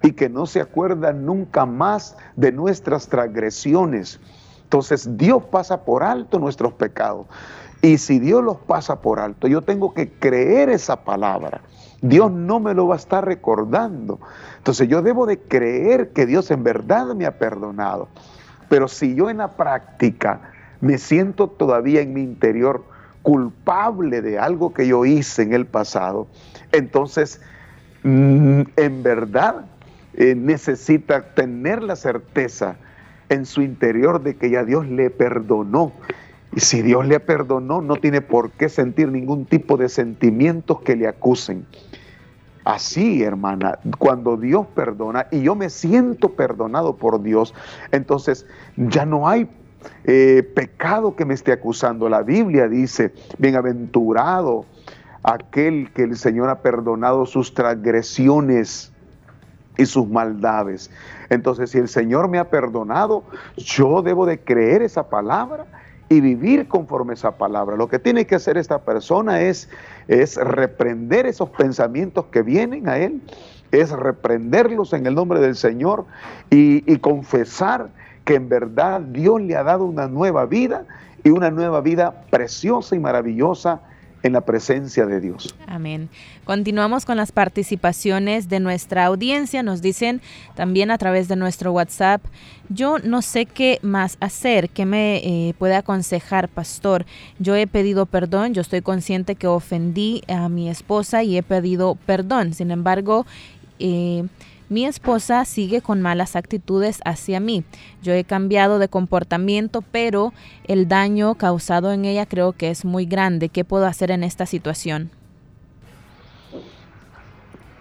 y 0.06 0.12
que 0.12 0.30
no 0.30 0.46
se 0.46 0.62
acuerda 0.62 1.14
nunca 1.14 1.66
más 1.66 2.16
de 2.36 2.52
nuestras 2.52 3.08
transgresiones. 3.08 4.20
Entonces 4.62 5.18
Dios 5.18 5.44
pasa 5.46 5.84
por 5.84 6.04
alto 6.04 6.38
nuestros 6.38 6.74
pecados. 6.74 7.26
Y 7.82 7.98
si 7.98 8.20
Dios 8.20 8.44
los 8.44 8.58
pasa 8.58 9.02
por 9.02 9.20
alto, 9.20 9.48
yo 9.48 9.64
tengo 9.64 9.96
que 9.96 10.12
creer 10.12 10.70
esa 10.70 11.04
palabra. 11.04 11.62
Dios 12.04 12.32
no 12.32 12.60
me 12.60 12.76
lo 12.76 12.88
va 12.88 12.96
a 12.96 12.98
estar 12.98 13.26
recordando. 13.26 14.20
Entonces 14.58 14.88
yo 14.88 15.02
debo 15.02 15.26
de 15.26 15.40
creer 15.40 16.10
que 16.10 16.28
Dios 16.28 16.52
en 16.52 16.64
verdad 16.64 17.16
me 17.16 17.26
ha 17.26 17.40
perdonado. 17.40 18.08
Pero 18.70 18.88
si 18.88 19.16
yo 19.16 19.32
en 19.32 19.38
la 19.38 19.56
práctica 19.56 20.52
me 20.82 21.00
siento 21.00 21.48
todavía 21.48 22.02
en 22.02 22.14
mi 22.14 22.22
interior 22.22 22.84
culpable 23.24 24.22
de 24.22 24.38
algo 24.38 24.72
que 24.72 24.86
yo 24.86 25.04
hice 25.04 25.42
en 25.42 25.54
el 25.54 25.66
pasado, 25.66 26.28
entonces 26.72 27.42
mm, 28.04 28.62
en 28.76 29.04
verdad 29.04 29.66
eh, 30.18 30.36
necesita 30.36 31.34
tener 31.34 31.84
la 31.84 31.96
certeza 31.96 32.78
en 33.30 33.46
su 33.46 33.62
interior 33.62 34.24
de 34.24 34.36
que 34.36 34.50
ya 34.50 34.64
Dios 34.64 34.88
le 34.88 35.10
perdonó. 35.10 35.92
Y 36.56 36.62
si 36.62 36.82
Dios 36.82 37.06
le 37.06 37.20
perdonó, 37.20 37.82
no 37.82 37.98
tiene 37.98 38.22
por 38.22 38.52
qué 38.52 38.70
sentir 38.70 39.10
ningún 39.12 39.46
tipo 39.46 39.78
de 39.78 39.90
sentimientos 39.90 40.82
que 40.82 40.96
le 40.96 41.08
acusen. 41.08 41.66
Así, 42.64 43.22
hermana, 43.22 43.78
cuando 44.00 44.38
Dios 44.38 44.66
perdona 44.74 45.28
y 45.32 45.44
yo 45.44 45.54
me 45.54 45.70
siento 45.70 46.30
perdonado 46.30 46.96
por 46.96 47.22
Dios, 47.22 47.54
entonces 47.92 48.48
ya 48.76 49.06
no 49.06 49.28
hay 49.28 49.48
eh, 50.06 50.50
pecado 50.56 51.16
que 51.16 51.26
me 51.26 51.34
esté 51.34 51.52
acusando. 51.52 52.10
La 52.10 52.24
Biblia 52.24 52.68
dice, 52.68 53.14
bienaventurado 53.38 54.66
aquel 55.24 55.92
que 55.92 56.04
el 56.04 56.16
Señor 56.18 56.50
ha 56.50 56.62
perdonado 56.62 57.26
sus 57.26 57.54
transgresiones 57.54 58.95
y 59.78 59.86
sus 59.86 60.08
maldades. 60.08 60.90
Entonces, 61.30 61.72
si 61.72 61.78
el 61.78 61.88
Señor 61.88 62.28
me 62.28 62.40
ha 62.40 62.50
perdonado, 62.50 63.24
yo 63.58 64.02
debo 64.02 64.26
de 64.26 64.40
creer 64.40 64.82
esa 64.82 65.10
palabra 65.10 65.66
y 66.10 66.22
vivir 66.22 66.68
conforme 66.68 67.14
a 67.14 67.16
esa 67.16 67.38
palabra. 67.38 67.76
Lo 67.76 67.88
que 67.88 68.00
tiene 68.00 68.26
que 68.26 68.36
hacer 68.36 68.58
esta 68.58 68.80
persona 68.80 69.42
es, 69.42 69.70
es 70.08 70.38
reprender 70.38 71.26
esos 71.26 71.50
pensamientos 71.50 72.26
que 72.26 72.42
vienen 72.42 72.88
a 72.88 72.98
él, 72.98 73.22
es 73.72 73.92
reprenderlos 73.92 74.94
en 74.94 75.06
el 75.08 75.16
nombre 75.16 75.40
del 75.40 75.56
Señor 75.56 76.06
y, 76.50 76.90
y 76.92 76.98
confesar 76.98 77.90
que 78.24 78.36
en 78.36 78.50
verdad 78.50 79.02
Dios 79.02 79.42
le 79.42 79.56
ha 79.56 79.64
dado 79.64 79.86
una 79.86 80.08
nueva 80.08 80.46
vida 80.46 80.86
y 81.24 81.30
una 81.30 81.50
nueva 81.50 81.82
vida 81.82 82.24
preciosa 82.30 82.96
y 82.96 83.00
maravillosa 83.00 83.82
en 84.26 84.34
la 84.34 84.42
presencia 84.42 85.06
de 85.06 85.22
Dios. 85.22 85.56
Amén. 85.68 86.10
Continuamos 86.46 87.06
con 87.06 87.16
las 87.16 87.32
participaciones 87.32 88.50
de 88.50 88.60
nuestra 88.60 89.06
audiencia. 89.06 89.62
Nos 89.62 89.84
dicen 89.84 90.20
también 90.56 90.90
a 90.90 90.98
través 90.98 91.28
de 91.28 91.36
nuestro 91.36 91.72
WhatsApp, 91.72 92.24
yo 92.70 92.98
no 92.98 93.22
sé 93.22 93.46
qué 93.46 93.78
más 93.84 94.18
hacer, 94.20 94.70
qué 94.70 94.88
me 94.88 95.18
eh, 95.18 95.54
puede 95.60 95.76
aconsejar, 95.76 96.50
pastor. 96.50 97.06
Yo 97.38 97.56
he 97.56 97.68
pedido 97.68 98.08
perdón, 98.08 98.56
yo 98.56 98.62
estoy 98.62 98.82
consciente 98.82 99.36
que 99.36 99.46
ofendí 99.46 100.24
a 100.28 100.50
mi 100.50 100.72
esposa 100.72 101.22
y 101.22 101.38
he 101.38 101.44
pedido 101.44 101.96
perdón. 102.08 102.56
Sin 102.56 102.72
embargo, 102.72 103.28
eh, 103.78 104.26
mi 104.70 104.86
esposa 104.86 105.46
sigue 105.46 105.82
con 105.82 106.02
malas 106.02 106.36
actitudes 106.36 107.00
hacia 107.06 107.40
mí. 107.40 107.64
Yo 108.02 108.14
he 108.14 108.24
cambiado 108.24 108.80
de 108.80 108.88
comportamiento, 108.88 109.82
pero 109.82 110.34
el 110.66 110.88
daño 110.88 111.36
causado 111.36 111.92
en 111.92 112.06
ella 112.06 112.26
creo 112.26 112.54
que 112.54 112.70
es 112.70 112.86
muy 112.86 113.06
grande. 113.06 113.50
¿Qué 113.50 113.64
puedo 113.64 113.86
hacer 113.86 114.12
en 114.12 114.24
esta 114.24 114.46
situación? 114.46 115.12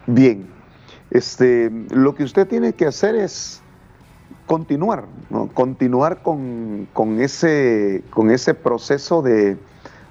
Bien, 0.07 0.47
este, 1.11 1.71
lo 1.91 2.15
que 2.15 2.25
usted 2.25 2.47
tiene 2.47 2.75
que 2.75 2.87
hacer 2.87 3.15
es 3.15 3.63
continuar, 4.47 5.07
continuar 5.55 6.23
con, 6.23 6.87
con 6.93 7.21
ese, 7.21 8.03
con 8.11 8.31
ese 8.31 8.53
proceso 8.53 9.23
de, 9.23 9.57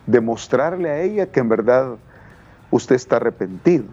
de 0.07 0.21
mostrarle 0.21 0.89
a 0.89 1.01
ella 1.01 1.27
que 1.27 1.39
en 1.39 1.49
verdad 1.49 1.97
usted 2.71 2.95
está 2.95 3.17
arrepentido. 3.17 3.85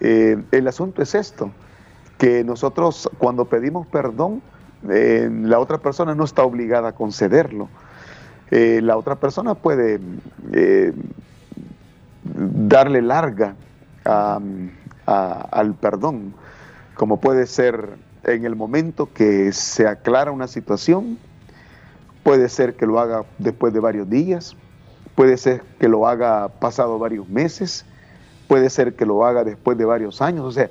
Eh, 0.00 0.42
el 0.50 0.68
asunto 0.68 1.02
es 1.02 1.14
esto, 1.14 1.50
que 2.18 2.44
nosotros 2.44 3.10
cuando 3.18 3.46
pedimos 3.46 3.86
perdón, 3.86 4.42
eh, 4.88 5.28
la 5.30 5.58
otra 5.58 5.78
persona 5.78 6.14
no 6.14 6.24
está 6.24 6.42
obligada 6.42 6.88
a 6.88 6.92
concederlo. 6.92 7.68
Eh, 8.50 8.80
la 8.82 8.96
otra 8.96 9.16
persona 9.16 9.54
puede 9.54 10.00
eh, 10.52 10.92
darle 12.22 13.02
larga 13.02 13.56
a, 14.04 14.38
al 15.06 15.74
perdón, 15.74 16.34
como 16.94 17.20
puede 17.20 17.46
ser 17.46 17.96
en 18.24 18.44
el 18.44 18.54
momento 18.54 19.12
que 19.12 19.52
se 19.52 19.86
aclara 19.86 20.30
una 20.30 20.46
situación, 20.46 21.18
puede 22.22 22.48
ser 22.48 22.74
que 22.74 22.86
lo 22.86 23.00
haga 23.00 23.24
después 23.38 23.72
de 23.72 23.80
varios 23.80 24.08
días, 24.08 24.56
puede 25.14 25.36
ser 25.36 25.62
que 25.78 25.88
lo 25.88 26.06
haga 26.06 26.48
pasado 26.48 26.98
varios 26.98 27.28
meses, 27.28 27.84
puede 28.46 28.70
ser 28.70 28.94
que 28.94 29.06
lo 29.06 29.24
haga 29.24 29.44
después 29.44 29.76
de 29.76 29.84
varios 29.84 30.22
años. 30.22 30.44
O 30.44 30.52
sea, 30.52 30.70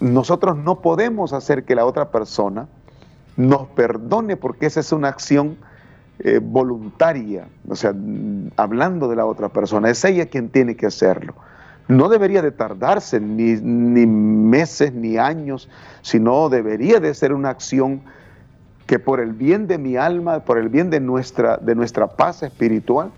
nosotros 0.00 0.56
no 0.56 0.80
podemos 0.80 1.32
hacer 1.32 1.64
que 1.64 1.74
la 1.74 1.84
otra 1.84 2.10
persona 2.10 2.68
nos 3.36 3.68
perdone 3.68 4.36
porque 4.36 4.66
esa 4.66 4.80
es 4.80 4.92
una 4.92 5.08
acción 5.08 5.56
eh, 6.20 6.40
voluntaria, 6.42 7.46
o 7.68 7.76
sea, 7.76 7.94
hablando 8.56 9.08
de 9.08 9.16
la 9.16 9.24
otra 9.24 9.48
persona, 9.48 9.88
es 9.90 10.04
ella 10.04 10.26
quien 10.26 10.48
tiene 10.48 10.76
que 10.76 10.86
hacerlo. 10.86 11.34
No 11.86 12.08
debería 12.08 12.42
de 12.42 12.50
tardarse 12.50 13.20
ni, 13.20 13.52
ni 13.54 14.06
meses 14.06 14.92
ni 14.92 15.16
años, 15.16 15.68
sino 16.02 16.48
debería 16.48 17.00
de 17.00 17.14
ser 17.14 17.32
una 17.32 17.50
acción 17.50 18.02
que 18.86 18.98
por 18.98 19.20
el 19.20 19.32
bien 19.32 19.68
de 19.68 19.78
mi 19.78 19.96
alma, 19.96 20.40
por 20.40 20.58
el 20.58 20.68
bien 20.68 20.90
de 20.90 20.98
nuestra, 20.98 21.56
de 21.58 21.74
nuestra 21.74 22.08
paz 22.08 22.42
espiritual, 22.42 23.12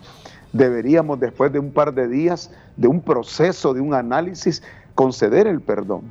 deberíamos 0.53 1.19
después 1.21 1.53
de 1.53 1.59
un 1.59 1.73
par 1.73 1.95
de 1.95 2.09
días, 2.09 2.51
de 2.77 2.89
un 2.89 3.01
proceso, 3.01 3.73
de 3.73 3.81
un 3.81 3.95
análisis, 3.95 4.63
conceder 4.95 5.47
el 5.47 5.61
perdón. 5.61 6.03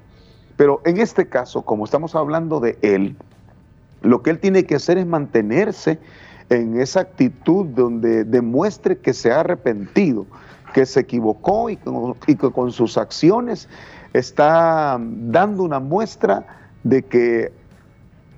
Pero 0.60 0.82
en 0.84 0.98
este 0.98 1.30
caso, 1.30 1.62
como 1.62 1.86
estamos 1.86 2.16
hablando 2.16 2.60
de 2.60 2.78
él, 2.82 3.16
lo 4.02 4.22
que 4.22 4.30
él 4.30 4.40
tiene 4.40 4.66
que 4.66 4.76
hacer 4.76 4.98
es 4.98 5.08
mantenerse 5.08 6.00
en 6.50 6.82
esa 6.82 7.00
actitud 7.00 7.68
donde 7.68 8.26
demuestre 8.26 8.98
que 8.98 9.14
se 9.14 9.32
ha 9.32 9.40
arrepentido, 9.40 10.26
que 10.74 10.86
se 10.86 11.00
equivocó 11.00 11.70
y, 11.70 11.78
que 11.78 12.52
con 12.52 12.74
sus 12.74 12.98
acciones 12.98 13.70
está 14.12 15.00
dando 15.00 15.64
una 15.64 15.80
muestra 15.80 16.46
de 16.84 17.04
que 17.04 17.54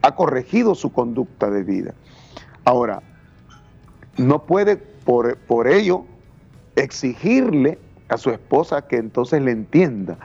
ha 0.03 0.13
corregido 0.13 0.75
su 0.75 0.93
conducta 0.93 1.49
de 1.49 1.63
vida. 1.63 1.95
Ahora, 2.65 3.01
no 4.17 4.43
puede 4.45 4.77
por, 4.77 5.37
por 5.37 5.67
ello 5.67 6.05
exigirle 6.75 7.79
a 8.09 8.17
su 8.17 8.29
esposa 8.29 8.83
que 8.83 8.97
entonces 8.97 9.41
le 9.41 9.49
entienda. 9.49 10.19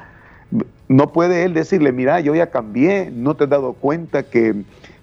No 0.88 1.12
puede 1.12 1.44
él 1.44 1.54
decirle, 1.54 1.90
mira, 1.92 2.20
yo 2.20 2.34
ya 2.34 2.50
cambié, 2.50 3.10
no 3.12 3.34
te 3.34 3.44
has 3.44 3.50
dado 3.50 3.72
cuenta 3.72 4.22
que, 4.22 4.54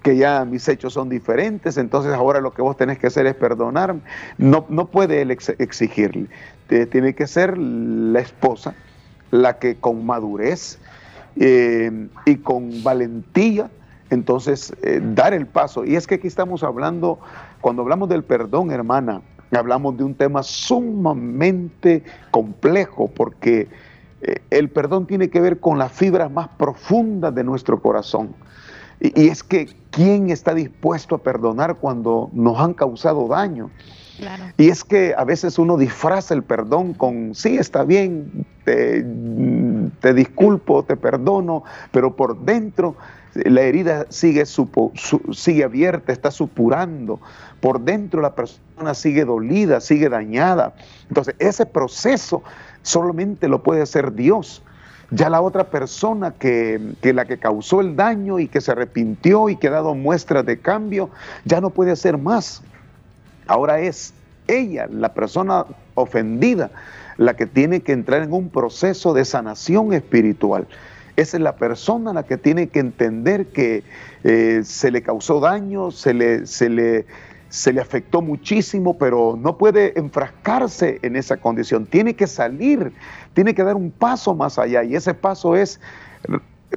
que, 0.02 0.16
ya 0.16 0.44
mis 0.44 0.66
hechos 0.68 0.94
son 0.94 1.10
diferentes, 1.10 1.76
entonces 1.76 2.12
ahora 2.12 2.40
lo 2.40 2.54
que 2.54 2.62
vos 2.62 2.76
tenés 2.76 2.98
que 2.98 3.08
hacer 3.08 3.26
es 3.26 3.34
perdonarme. 3.34 4.00
No, 4.38 4.64
no 4.70 4.86
puede 4.86 5.20
él 5.20 5.30
exigirle. 5.30 6.28
Tiene 6.90 7.14
que 7.14 7.26
ser 7.26 7.58
la 7.58 8.20
esposa 8.20 8.74
la 9.30 9.58
que 9.58 9.74
con 9.74 10.06
madurez 10.06 10.78
eh, 11.36 12.08
y 12.24 12.36
con 12.36 12.82
valentía, 12.84 13.68
entonces 14.10 14.72
eh, 14.82 15.00
dar 15.02 15.34
el 15.34 15.46
paso. 15.46 15.84
Y 15.84 15.96
es 15.96 16.06
que 16.06 16.16
aquí 16.16 16.28
estamos 16.28 16.62
hablando, 16.62 17.18
cuando 17.60 17.82
hablamos 17.82 18.08
del 18.08 18.22
perdón, 18.22 18.70
hermana, 18.70 19.22
hablamos 19.52 19.96
de 19.96 20.04
un 20.04 20.14
tema 20.14 20.42
sumamente 20.42 22.04
complejo 22.30 23.08
porque 23.08 23.66
eh, 24.24 24.42
el 24.50 24.70
perdón 24.70 25.06
tiene 25.06 25.28
que 25.28 25.40
ver 25.40 25.60
con 25.60 25.78
las 25.78 25.92
fibras 25.92 26.30
más 26.30 26.48
profundas 26.48 27.34
de 27.34 27.44
nuestro 27.44 27.80
corazón. 27.80 28.34
Y, 29.00 29.28
es 29.28 29.42
que, 29.42 29.68
¿quién 29.90 30.30
está 30.30 30.54
dispuesto 30.54 31.16
a 31.16 31.18
perdonar 31.18 31.76
cuando 31.76 32.30
nos 32.32 32.58
han 32.58 32.72
causado 32.72 33.28
daño? 33.28 33.70
Y 34.56 34.70
es 34.70 34.84
que 34.84 35.12
a 35.18 35.24
veces 35.24 35.58
uno 35.58 35.76
disfraza 35.76 36.32
el 36.32 36.42
perdón 36.42 36.94
con, 36.94 37.34
sí, 37.34 37.56
está 37.58 37.82
bien, 37.82 38.46
te, 38.64 39.04
te 40.00 40.14
disculpo, 40.14 40.84
te 40.84 40.96
perdono, 40.96 41.64
pero 41.90 42.14
por 42.14 42.38
dentro 42.38 42.96
la 43.34 43.62
herida 43.62 44.06
sigue, 44.10 44.44
sigue 44.46 45.64
abierta, 45.64 46.12
está 46.12 46.30
supurando. 46.30 47.20
Por 47.60 47.80
dentro 47.80 48.20
la 48.22 48.34
persona 48.34 48.94
sigue 48.94 49.24
dolida, 49.24 49.80
sigue 49.80 50.08
dañada. 50.08 50.74
Entonces, 51.08 51.34
ese 51.38 51.66
proceso 51.66 52.42
solamente 52.84 53.48
lo 53.48 53.64
puede 53.64 53.82
hacer 53.82 54.14
Dios. 54.14 54.62
Ya 55.10 55.28
la 55.28 55.40
otra 55.40 55.64
persona 55.64 56.32
que, 56.32 56.80
que, 57.02 57.12
la 57.12 57.24
que 57.24 57.38
causó 57.38 57.80
el 57.80 57.96
daño 57.96 58.38
y 58.38 58.46
que 58.46 58.60
se 58.60 58.70
arrepintió 58.70 59.48
y 59.48 59.56
que 59.56 59.68
ha 59.68 59.72
dado 59.72 59.94
muestras 59.94 60.46
de 60.46 60.60
cambio, 60.60 61.10
ya 61.44 61.60
no 61.60 61.70
puede 61.70 61.90
hacer 61.90 62.16
más. 62.16 62.62
Ahora 63.46 63.80
es 63.80 64.14
ella, 64.46 64.86
la 64.90 65.12
persona 65.12 65.66
ofendida, 65.94 66.70
la 67.16 67.34
que 67.34 67.46
tiene 67.46 67.80
que 67.80 67.92
entrar 67.92 68.22
en 68.22 68.32
un 68.32 68.48
proceso 68.48 69.12
de 69.14 69.24
sanación 69.24 69.92
espiritual. 69.92 70.66
Esa 71.16 71.36
es 71.36 71.42
la 71.42 71.56
persona 71.56 72.12
la 72.12 72.24
que 72.24 72.36
tiene 72.36 72.68
que 72.68 72.80
entender 72.80 73.46
que 73.46 73.84
eh, 74.24 74.62
se 74.64 74.90
le 74.90 75.02
causó 75.02 75.40
daño, 75.40 75.90
se 75.90 76.12
le, 76.12 76.46
se, 76.46 76.68
le, 76.68 77.06
se 77.54 77.72
le 77.72 77.80
afectó 77.80 78.20
muchísimo, 78.20 78.98
pero 78.98 79.38
no 79.40 79.56
puede 79.56 79.96
enfrascarse 79.96 80.98
en 81.02 81.14
esa 81.14 81.36
condición. 81.36 81.86
Tiene 81.86 82.14
que 82.14 82.26
salir, 82.26 82.92
tiene 83.32 83.54
que 83.54 83.62
dar 83.62 83.76
un 83.76 83.92
paso 83.92 84.34
más 84.34 84.58
allá 84.58 84.82
y 84.82 84.96
ese 84.96 85.14
paso 85.14 85.54
es 85.54 85.78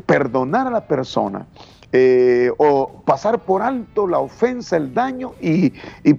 perdonar 0.05 0.67
a 0.67 0.69
la 0.69 0.87
persona 0.87 1.47
eh, 1.93 2.51
o 2.57 3.01
pasar 3.05 3.39
por 3.39 3.63
alto 3.63 4.05
la 4.05 4.19
ofensa, 4.19 4.77
el 4.77 4.93
daño 4.93 5.33
y, 5.41 5.71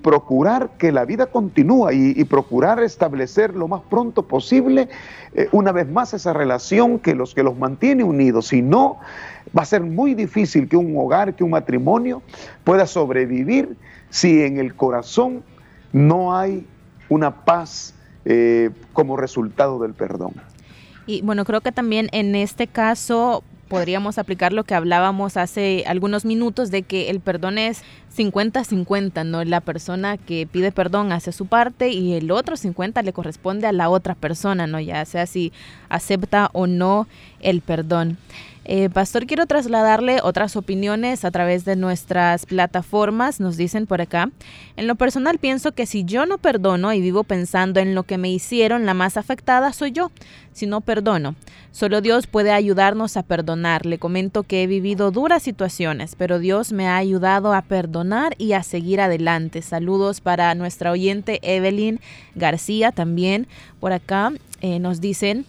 procurar 0.03 0.71
que 0.77 0.90
la 0.90 1.05
vida 1.05 1.27
continúe 1.27 1.92
y, 1.92 2.25
procurar 2.25 2.83
establecer 2.83 3.55
lo 3.55 3.68
más 3.68 3.83
pronto 3.88 4.25
posible 4.27 4.88
eh, 5.35 5.49
una 5.53 5.71
vez 5.71 5.88
más 5.88 6.14
esa 6.14 6.33
relación 6.33 6.99
que 6.99 7.14
los 7.14 7.33
que 7.33 7.44
los 7.44 7.57
mantiene 7.57 8.03
unidos. 8.03 8.49
Si 8.49 8.61
no, 8.61 8.99
va 9.57 9.62
a 9.62 9.66
ser 9.66 9.83
muy 9.83 10.14
difícil 10.14 10.68
que 10.68 10.77
un 10.77 10.97
hogar, 10.97 11.37
que 11.37 11.44
un 11.44 11.51
matrimonio 11.51 12.23
pueda 12.64 12.87
sobrevivir 12.87 13.77
si 14.11 14.42
en 14.42 14.59
el 14.59 14.75
corazón 14.75 15.42
no 15.92 16.37
hay 16.37 16.66
una 17.09 17.44
paz 17.44 17.94
eh, 18.25 18.71
como 18.92 19.16
resultado 19.16 19.79
del 19.79 19.94
perdón. 19.94 20.33
Y 21.07 21.23
bueno, 21.23 21.44
creo 21.44 21.61
que 21.61 21.73
también 21.73 22.09
en 22.12 22.35
este 22.35 22.66
caso 22.66 23.42
podríamos 23.68 24.18
aplicar 24.18 24.53
lo 24.53 24.64
que 24.64 24.75
hablábamos 24.75 25.37
hace 25.37 25.85
algunos 25.87 26.25
minutos 26.25 26.71
de 26.71 26.83
que 26.83 27.11
el 27.11 27.21
perdón 27.21 27.59
es 27.59 27.83
50-50, 28.16 29.25
¿no? 29.25 29.44
La 29.44 29.61
persona 29.61 30.16
que 30.16 30.49
pide 30.51 30.73
perdón 30.73 31.12
hace 31.12 31.33
su 31.33 31.47
parte 31.47 31.90
y 31.90 32.14
el 32.14 32.31
otro 32.31 32.57
50 32.57 33.03
le 33.03 33.12
corresponde 33.12 33.66
a 33.66 33.73
la 33.73 33.88
otra 33.88 34.14
persona, 34.14 34.66
¿no? 34.66 34.81
Ya 34.81 35.05
sea 35.05 35.27
si 35.27 35.53
acepta 35.88 36.51
o 36.53 36.66
no 36.66 37.07
el 37.40 37.61
perdón. 37.61 38.18
Eh, 38.71 38.91
Pastor, 38.91 39.27
quiero 39.27 39.47
trasladarle 39.47 40.19
otras 40.23 40.55
opiniones 40.55 41.25
a 41.25 41.31
través 41.31 41.65
de 41.65 41.75
nuestras 41.75 42.45
plataformas. 42.45 43.41
Nos 43.41 43.57
dicen 43.57 43.87
por 43.87 44.03
acá. 44.03 44.31
En 44.77 44.87
lo 44.87 44.95
personal 44.95 45.39
pienso 45.39 45.73
que 45.73 45.87
si 45.87 46.05
yo 46.05 46.27
no 46.27 46.37
perdono 46.37 46.93
y 46.93 47.01
vivo 47.01 47.25
pensando 47.25 47.81
en 47.81 47.95
lo 47.95 48.03
que 48.03 48.19
me 48.19 48.31
hicieron, 48.31 48.85
la 48.85 48.93
más 48.93 49.17
afectada 49.17 49.73
soy 49.73 49.93
yo. 49.93 50.13
Si 50.53 50.67
no 50.67 50.83
perdono, 50.83 51.35
solo 51.71 52.03
Dios 52.03 52.27
puede 52.27 52.53
ayudarnos 52.53 53.17
a 53.17 53.23
perdonar. 53.23 53.87
Le 53.87 53.99
comento 53.99 54.43
que 54.43 54.63
he 54.63 54.67
vivido 54.67 55.13
duras 55.13 55.43
situaciones, 55.43 56.15
pero 56.15 56.39
Dios 56.39 56.71
me 56.71 56.89
ha 56.89 56.99
ayudado 56.99 57.55
a 57.55 57.63
perdonar 57.63 58.35
y 58.37 58.53
a 58.53 58.63
seguir 58.63 59.01
adelante. 59.01 59.63
Saludos 59.63 60.21
para 60.21 60.55
nuestra 60.55 60.91
oyente 60.91 61.39
Evelyn 61.41 62.01
García 62.35 62.93
también. 62.93 63.47
Por 63.81 63.95
acá 63.95 64.31
eh, 64.61 64.79
nos 64.79 65.01
dicen 65.01 65.47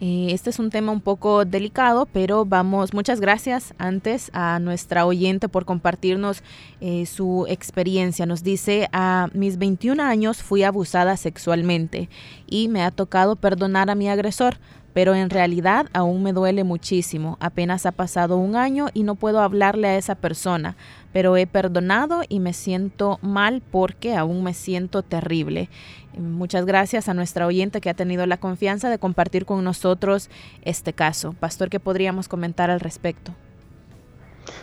eh, 0.00 0.28
este 0.30 0.50
es 0.50 0.60
un 0.60 0.70
tema 0.70 0.92
un 0.92 1.00
poco 1.00 1.44
delicado, 1.44 2.06
pero 2.12 2.44
vamos, 2.44 2.94
muchas 2.94 3.20
gracias 3.20 3.74
antes 3.78 4.30
a 4.32 4.60
nuestra 4.60 5.04
oyente 5.04 5.48
por 5.48 5.64
compartirnos 5.64 6.44
eh, 6.80 7.04
su 7.06 7.46
experiencia. 7.48 8.24
Nos 8.24 8.44
dice, 8.44 8.88
a 8.92 9.28
mis 9.32 9.58
21 9.58 10.00
años 10.00 10.42
fui 10.42 10.62
abusada 10.62 11.16
sexualmente 11.16 12.08
y 12.46 12.68
me 12.68 12.82
ha 12.82 12.92
tocado 12.92 13.34
perdonar 13.34 13.90
a 13.90 13.96
mi 13.96 14.08
agresor 14.08 14.58
pero 14.94 15.14
en 15.14 15.30
realidad 15.30 15.86
aún 15.92 16.24
me 16.24 16.32
duele 16.32 16.64
muchísimo. 16.64 17.36
Apenas 17.38 17.86
ha 17.86 17.92
pasado 17.92 18.36
un 18.36 18.56
año 18.56 18.88
y 18.94 19.04
no 19.04 19.14
puedo 19.14 19.40
hablarle 19.40 19.86
a 19.86 19.96
esa 19.96 20.16
persona, 20.16 20.76
pero 21.18 21.36
he 21.36 21.48
perdonado 21.48 22.20
y 22.28 22.38
me 22.38 22.52
siento 22.52 23.18
mal 23.22 23.60
porque 23.72 24.14
aún 24.14 24.44
me 24.44 24.54
siento 24.54 25.02
terrible. 25.02 25.68
Muchas 26.16 26.64
gracias 26.64 27.08
a 27.08 27.12
nuestra 27.12 27.44
oyente 27.44 27.80
que 27.80 27.90
ha 27.90 27.94
tenido 27.94 28.24
la 28.24 28.36
confianza 28.36 28.88
de 28.88 29.00
compartir 29.00 29.44
con 29.44 29.64
nosotros 29.64 30.30
este 30.62 30.92
caso. 30.92 31.34
Pastor, 31.40 31.70
¿qué 31.70 31.80
podríamos 31.80 32.28
comentar 32.28 32.70
al 32.70 32.78
respecto? 32.78 33.32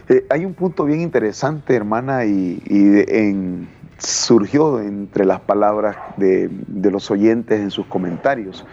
Eh, 0.08 0.26
hay 0.30 0.46
un 0.46 0.54
punto 0.54 0.86
bien 0.86 1.02
interesante, 1.02 1.76
hermana, 1.76 2.24
y, 2.24 3.68
surgió 3.98 4.80
entre 4.80 5.26
las 5.26 5.42
palabras 5.42 5.98
de, 6.16 6.50
los 6.90 7.12
oyentes 7.12 7.60
en 7.60 7.70
sus 7.70 7.86
comentarios. 7.88 8.66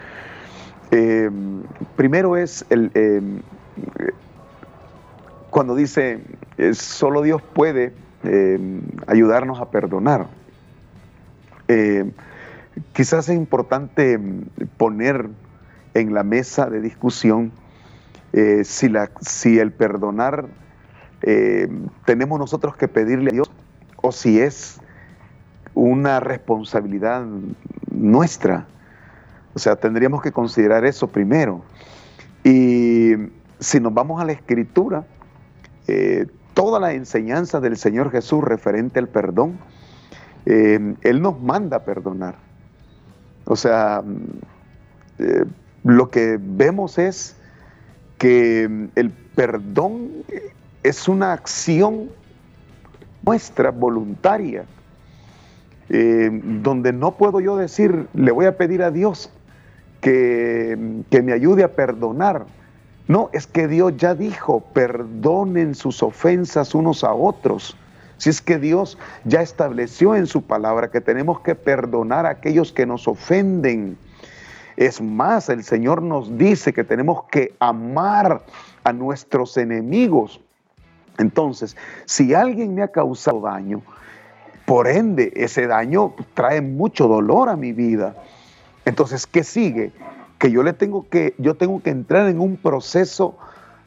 Eh, 0.91 1.29
primero 1.97 2.37
es 2.37 2.65
el, 2.69 2.91
eh, 2.93 3.21
cuando 5.53 5.75
dice, 5.75 6.19
solo 6.73 7.21
Dios 7.21 7.41
puede 7.41 7.93
ayudarnos 9.07 9.61
a 9.61 9.69
perdonar 9.69 10.27
quizás 12.93 13.29
es 13.29 13.35
importante 13.35 14.17
mm, 14.17 14.45
poner 14.77 15.29
en 15.93 16.13
la 16.13 16.23
mesa 16.23 16.69
de 16.69 16.81
discusión 16.81 17.51
eh, 18.33 18.63
si, 18.63 18.89
la, 18.89 19.11
si, 19.21 19.59
el 19.59 19.71
perdonar 19.71 20.47
eh, 21.21 21.67
tenemos 22.05 22.39
nosotros 22.39 22.75
que 22.75 22.87
pedirle 22.87 23.29
a 23.29 23.33
Dios 23.33 23.51
o 23.97 24.11
si 24.11 24.39
es 24.39 24.79
una 25.75 26.19
responsabilidad 26.19 27.25
nuestra. 27.91 28.65
O 29.53 29.59
sea, 29.59 29.75
tendríamos 29.75 30.21
que 30.21 30.31
considerar 30.31 30.83
eso 30.83 31.07
primero. 31.07 31.63
Y 32.43 33.13
si 33.59 33.79
nos 33.79 33.93
vamos 33.93 34.19
a 34.19 34.25
la 34.25 34.31
escritura, 34.31 35.05
eh, 35.87 36.27
toda 36.53 36.79
la 36.79 36.93
enseñanza 36.93 37.59
del 37.59 37.77
Señor 37.77 38.11
Jesús 38.11 38.43
referente 38.43 38.99
al 38.99 39.07
perdón, 39.07 39.57
Él 40.45 41.21
nos 41.21 41.41
manda 41.41 41.77
a 41.77 41.85
perdonar. 41.85 42.35
O 43.45 43.55
sea, 43.55 44.03
eh, 45.19 45.45
lo 45.83 46.09
que 46.09 46.39
vemos 46.41 46.97
es 46.97 47.35
que 48.17 48.89
el 48.95 49.09
perdón 49.11 50.09
es 50.81 51.07
una 51.07 51.33
acción 51.33 52.09
muestra 53.21 53.71
voluntaria, 53.71 54.65
eh, 55.89 56.29
donde 56.61 56.93
no 56.93 57.15
puedo 57.15 57.41
yo 57.41 57.57
decir, 57.57 58.07
le 58.13 58.31
voy 58.31 58.45
a 58.45 58.57
pedir 58.57 58.81
a 58.81 58.91
Dios 58.91 59.29
que, 59.99 61.03
que 61.09 61.21
me 61.21 61.33
ayude 61.33 61.63
a 61.63 61.73
perdonar. 61.73 62.45
No, 63.07 63.29
es 63.33 63.47
que 63.47 63.67
Dios 63.67 63.97
ya 63.97 64.15
dijo, 64.15 64.61
perdonen 64.73 65.75
sus 65.75 66.01
ofensas 66.01 66.73
unos 66.73 67.03
a 67.03 67.13
otros. 67.13 67.75
Si 68.17 68.29
es 68.29 68.41
que 68.41 68.57
Dios 68.57 68.97
ya 69.25 69.41
estableció 69.41 70.15
en 70.15 70.27
su 70.27 70.43
palabra 70.43 70.89
que 70.89 71.01
tenemos 71.01 71.41
que 71.41 71.55
perdonar 71.55 72.25
a 72.25 72.29
aquellos 72.29 72.71
que 72.71 72.85
nos 72.85 73.07
ofenden. 73.07 73.97
Es 74.77 75.01
más, 75.01 75.49
el 75.49 75.63
Señor 75.63 76.01
nos 76.01 76.37
dice 76.37 76.71
que 76.71 76.83
tenemos 76.83 77.25
que 77.29 77.53
amar 77.59 78.43
a 78.83 78.93
nuestros 78.93 79.57
enemigos. 79.57 80.39
Entonces, 81.17 81.75
si 82.05 82.33
alguien 82.33 82.73
me 82.73 82.83
ha 82.83 82.87
causado 82.87 83.41
daño, 83.41 83.81
por 84.65 84.87
ende, 84.87 85.33
ese 85.35 85.67
daño 85.67 86.13
trae 86.33 86.61
mucho 86.61 87.07
dolor 87.07 87.49
a 87.49 87.57
mi 87.57 87.73
vida. 87.73 88.15
Entonces, 88.85 89.27
¿qué 89.27 89.43
sigue? 89.43 89.91
Que 90.43 90.51
yo 90.51 90.61
le 90.61 90.73
tengo 90.73 91.07
que, 91.07 91.35
yo 91.37 91.55
tengo 91.55 91.81
que 91.81 91.89
entrar 91.89 92.27
en 92.27 92.41
un 92.41 92.57
proceso 92.57 93.37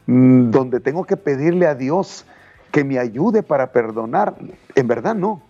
mm, 0.06 0.48
donde 0.48 0.80
tengo 0.80 1.04
que 1.04 1.18
pedirle 1.18 1.66
a 1.66 1.74
Dios 1.74 2.24
que 2.72 2.82
me 2.82 2.98
ayude 2.98 3.42
para 3.42 3.72
perdonar. 3.72 4.36
En 4.74 4.88
verdad 4.88 5.14
no. 5.14 5.42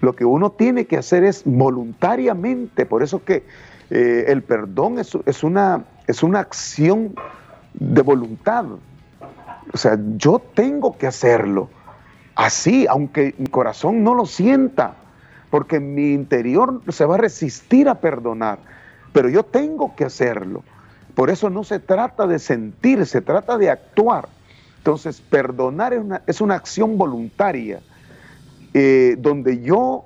Lo 0.00 0.16
que 0.16 0.24
uno 0.24 0.52
tiene 0.52 0.86
que 0.86 0.96
hacer 0.96 1.24
es 1.24 1.42
voluntariamente. 1.44 2.86
Por 2.86 3.02
eso 3.02 3.22
que 3.22 3.44
eh, 3.90 4.24
el 4.28 4.42
perdón 4.42 4.98
es, 4.98 5.14
es, 5.26 5.44
una, 5.44 5.84
es 6.06 6.22
una 6.22 6.38
acción 6.38 7.14
de 7.74 8.00
voluntad. 8.00 8.64
O 9.74 9.76
sea, 9.76 9.98
yo 10.16 10.40
tengo 10.54 10.96
que 10.96 11.06
hacerlo. 11.06 11.68
Así, 12.34 12.86
aunque 12.88 13.34
mi 13.36 13.48
corazón 13.48 14.02
no 14.02 14.14
lo 14.14 14.24
sienta, 14.24 14.94
porque 15.50 15.80
mi 15.80 16.14
interior 16.14 16.80
se 16.88 17.04
va 17.04 17.16
a 17.16 17.18
resistir 17.18 17.90
a 17.90 17.96
perdonar, 17.96 18.58
pero 19.12 19.28
yo 19.28 19.42
tengo 19.42 19.94
que 19.96 20.04
hacerlo. 20.04 20.62
Por 21.14 21.30
eso 21.30 21.50
no 21.50 21.64
se 21.64 21.78
trata 21.78 22.26
de 22.26 22.38
sentir, 22.38 23.04
se 23.06 23.20
trata 23.20 23.58
de 23.58 23.70
actuar. 23.70 24.28
Entonces, 24.78 25.20
perdonar 25.20 25.92
es 25.92 26.00
una, 26.00 26.22
es 26.26 26.40
una 26.40 26.54
acción 26.54 26.96
voluntaria, 26.96 27.80
eh, 28.72 29.16
donde 29.18 29.60
yo 29.60 30.04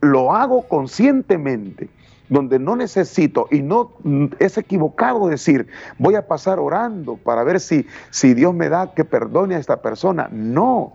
lo 0.00 0.34
hago 0.34 0.68
conscientemente 0.68 1.88
donde 2.32 2.58
no 2.58 2.76
necesito 2.76 3.46
y 3.50 3.60
no 3.60 3.92
es 4.38 4.56
equivocado 4.56 5.28
decir, 5.28 5.68
voy 5.98 6.14
a 6.14 6.26
pasar 6.26 6.58
orando 6.58 7.16
para 7.16 7.44
ver 7.44 7.60
si, 7.60 7.86
si 8.10 8.32
Dios 8.32 8.54
me 8.54 8.70
da 8.70 8.94
que 8.94 9.04
perdone 9.04 9.54
a 9.54 9.58
esta 9.58 9.82
persona. 9.82 10.28
No, 10.32 10.94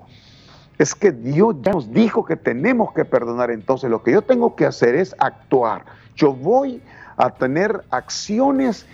es 0.79 0.95
que 0.95 1.11
Dios 1.11 1.55
ya 1.61 1.73
nos 1.73 1.93
dijo 1.93 2.25
que 2.25 2.37
tenemos 2.37 2.91
que 2.93 3.05
perdonar. 3.05 3.51
Entonces 3.51 3.91
lo 3.91 4.01
que 4.01 4.13
yo 4.13 4.23
tengo 4.23 4.55
que 4.55 4.65
hacer 4.65 4.95
es 4.95 5.15
actuar. 5.19 5.85
Yo 6.15 6.33
voy 6.33 6.81
a 6.81 6.96
tener 7.37 7.83
acciones 7.89 8.85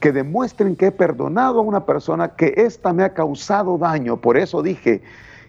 que 0.00 0.12
demuestren 0.12 0.76
que 0.76 0.86
he 0.86 0.92
perdonado 0.92 1.60
a 1.60 1.62
una 1.62 1.86
persona 1.86 2.34
que 2.34 2.54
ésta 2.56 2.92
me 2.92 3.04
ha 3.04 3.14
causado 3.14 3.78
daño. 3.78 4.16
Por 4.16 4.36
eso 4.36 4.62
dije 4.62 5.02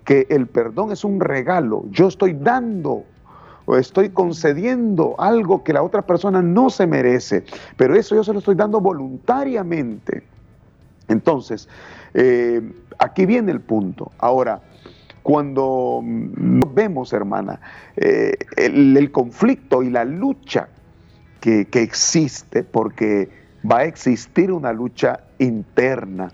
que 0.05 0.27
el 0.29 0.47
perdón 0.47 0.91
es 0.91 1.03
un 1.03 1.19
regalo. 1.19 1.85
Yo 1.89 2.07
estoy 2.07 2.33
dando 2.33 3.03
o 3.65 3.77
estoy 3.77 4.09
concediendo 4.09 5.15
algo 5.17 5.63
que 5.63 5.73
la 5.73 5.83
otra 5.83 6.01
persona 6.01 6.41
no 6.41 6.69
se 6.69 6.85
merece, 6.85 7.45
pero 7.77 7.95
eso 7.95 8.15
yo 8.15 8.23
se 8.23 8.33
lo 8.33 8.39
estoy 8.39 8.55
dando 8.55 8.81
voluntariamente. 8.81 10.23
Entonces, 11.07 11.67
eh, 12.13 12.61
aquí 12.99 13.25
viene 13.25 13.51
el 13.51 13.61
punto. 13.61 14.11
Ahora, 14.19 14.61
cuando 15.21 16.01
vemos, 16.03 17.13
hermana, 17.13 17.59
eh, 17.95 18.35
el, 18.57 19.11
conflicto 19.11 19.81
y 19.81 19.89
la 19.89 20.03
lucha 20.03 20.67
que, 21.43 21.65
que 21.65 21.81
existe, 21.81 22.63
porque 22.63 23.27
va 23.69 23.79
a 23.79 23.83
existir 23.83 24.49
una 24.49 24.71
lucha 24.71 25.25
interna 25.39 26.31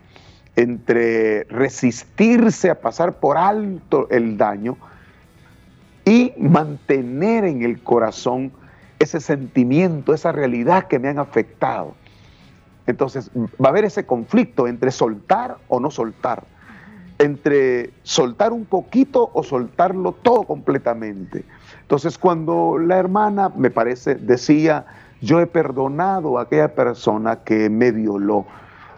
entre 0.55 1.45
resistirse 1.45 2.69
a 2.69 2.79
pasar 2.79 3.19
por 3.19 3.35
alto 3.35 4.07
el 4.11 4.37
daño, 4.37 4.77
y 6.05 6.31
mantener 6.37 7.43
en 7.43 7.63
el 7.63 7.81
corazón 7.81 8.51
ese 8.99 9.19
sentimiento, 9.19 10.13
esa 10.13 10.31
realidad 10.31 10.87
que 10.87 10.99
me 10.99 11.07
han 11.07 11.17
afectado. 11.17 11.95
Entonces 12.85 13.31
va 13.35 13.65
a 13.65 13.69
haber 13.69 13.85
ese 13.85 14.05
conflicto 14.05 14.67
entre 14.67 14.91
soltar 14.91 15.57
o 15.69 15.79
no 15.79 15.89
soltar, 15.89 16.43
entre 17.17 17.89
soltar 18.03 18.53
un 18.53 18.65
poquito 18.65 19.31
o 19.33 19.41
soltarlo 19.41 20.11
todo 20.11 20.43
completamente. 20.43 21.45
Entonces 21.89 22.19
cuando 22.19 22.77
la 22.77 22.97
hermana, 22.99 23.49
me 23.57 23.71
parece, 23.71 24.13
decía, 24.13 24.85
yo 25.21 25.39
he 25.39 25.47
perdonado 25.47 26.37
a 26.37 26.43
aquella 26.43 26.75
persona 26.75 27.37
que 27.37 27.67
me 27.67 27.91
violó, 27.91 28.45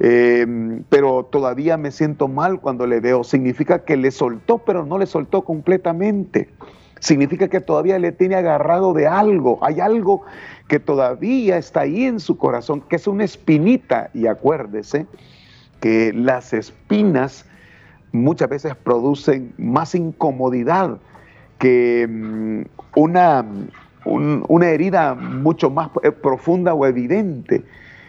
eh, 0.02 0.46
pero 0.90 1.24
todavía 1.24 1.78
me 1.78 1.92
siento 1.92 2.28
mal 2.28 2.60
cuando 2.60 2.86
le 2.86 3.00
veo, 3.00 3.24
significa 3.24 3.86
que 3.86 3.96
le 3.96 4.12
soltó, 4.12 4.58
pero 4.58 4.86
no 4.86 4.98
le 4.98 5.06
soltó 5.06 5.46
completamente. 5.46 6.50
Significa 7.00 7.48
que 7.48 7.62
todavía 7.62 7.98
le 7.98 8.12
tiene 8.12 8.36
agarrado 8.36 8.92
de 8.92 9.08
algo, 9.08 9.60
hay 9.62 9.80
algo 9.80 10.24
que 10.68 10.82
todavía 10.82 11.56
está 11.56 11.82
ahí 11.82 12.04
en 12.04 12.20
su 12.20 12.38
corazón, 12.38 12.82
que 12.82 12.98
es 12.98 13.08
una 13.08 13.24
espinita, 13.24 14.10
y 14.14 14.28
acuérdese 14.28 15.08
que 15.80 16.12
las 16.12 16.52
espinas 16.52 17.46
muchas 18.12 18.50
veces 18.50 18.76
producen 18.76 19.54
más 19.58 19.96
incomodidad 19.96 21.00
que 21.62 22.06
mm, 22.10 22.62
una, 23.00 23.46
una 24.04 24.68
herida 24.68 25.16
mucho 25.16 25.70
más 25.70 25.90
eh, 26.04 26.12
profunda 26.12 26.74
o 26.74 26.86
evidente. 26.86 27.64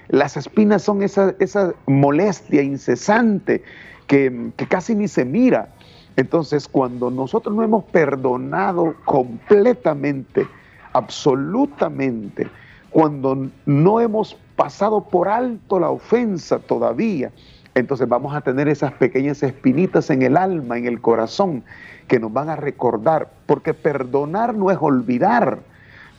Las 0.09 0.37
espinas 0.37 0.83
son 0.83 1.05
esa, 1.05 1.35
esa 1.39 1.73
molestia 1.87 2.63
incesante 2.63 3.63
que, 4.09 4.51
que 4.57 4.67
casi 4.67 4.97
ni 4.97 5.07
se 5.07 5.25
mira 5.25 5.69
entonces, 6.17 6.69
cuando 6.69 7.11
nosotros 7.11 7.55
no 7.55 7.63
hemos 7.63 7.85
perdonado 7.85 8.95
completamente, 9.05 10.47
absolutamente, 10.93 12.49
cuando 12.91 13.49
no 13.65 14.01
hemos 14.01 14.37
pasado 14.57 15.03
por 15.03 15.29
alto 15.29 15.81
la 15.81 15.91
ofensa 15.91 16.59
todavía, 16.59 17.33
entonces 17.75 18.09
vamos 18.09 18.35
a 18.35 18.43
tener 18.43 18.69
esas 18.69 18.93
pequeñas 18.93 19.43
espinitas 19.43 20.11
en 20.11 20.23
el 20.23 20.37
alma, 20.37 20.77
en 20.77 20.87
el 20.87 21.01
corazón, 21.01 21.65
que 22.07 22.21
nos 22.21 22.33
van 22.33 22.51
a 22.51 22.57
recordar, 22.57 23.31
porque 23.47 23.73
perdonar 23.73 24.55
no 24.55 24.71
es 24.71 24.79
olvidar, 24.81 25.61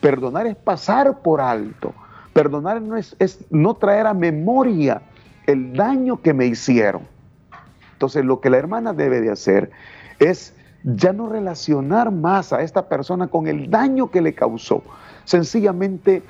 perdonar 0.02 0.48
es 0.48 0.56
pasar 0.56 1.20
por 1.20 1.42
alto, 1.42 1.94
perdonar 2.34 2.82
no 2.82 2.98
es, 2.98 3.16
no 3.52 3.76
traer 3.76 4.08
a 4.08 4.14
memoria 4.14 5.02
el 5.46 5.74
daño 5.74 6.22
que 6.22 6.34
me 6.34 6.48
hicieron. 6.48 7.04
Entonces 7.94 8.26
lo 8.26 8.42
que 8.42 8.50
la 8.50 8.58
hermana 8.58 8.94
debe 8.94 9.22
de 9.22 9.32
hacer 9.32 9.70
es 10.20 10.56
ya 10.84 11.14
no 11.14 11.30
relacionar 11.30 12.12
más 12.12 12.52
a 12.52 12.62
esta 12.62 12.90
persona 12.90 13.28
con 13.28 13.48
el 13.48 13.70
daño 13.70 14.10
que 14.10 14.22
le 14.22 14.34
causó, 14.34 14.84
sencillamente 15.24 16.24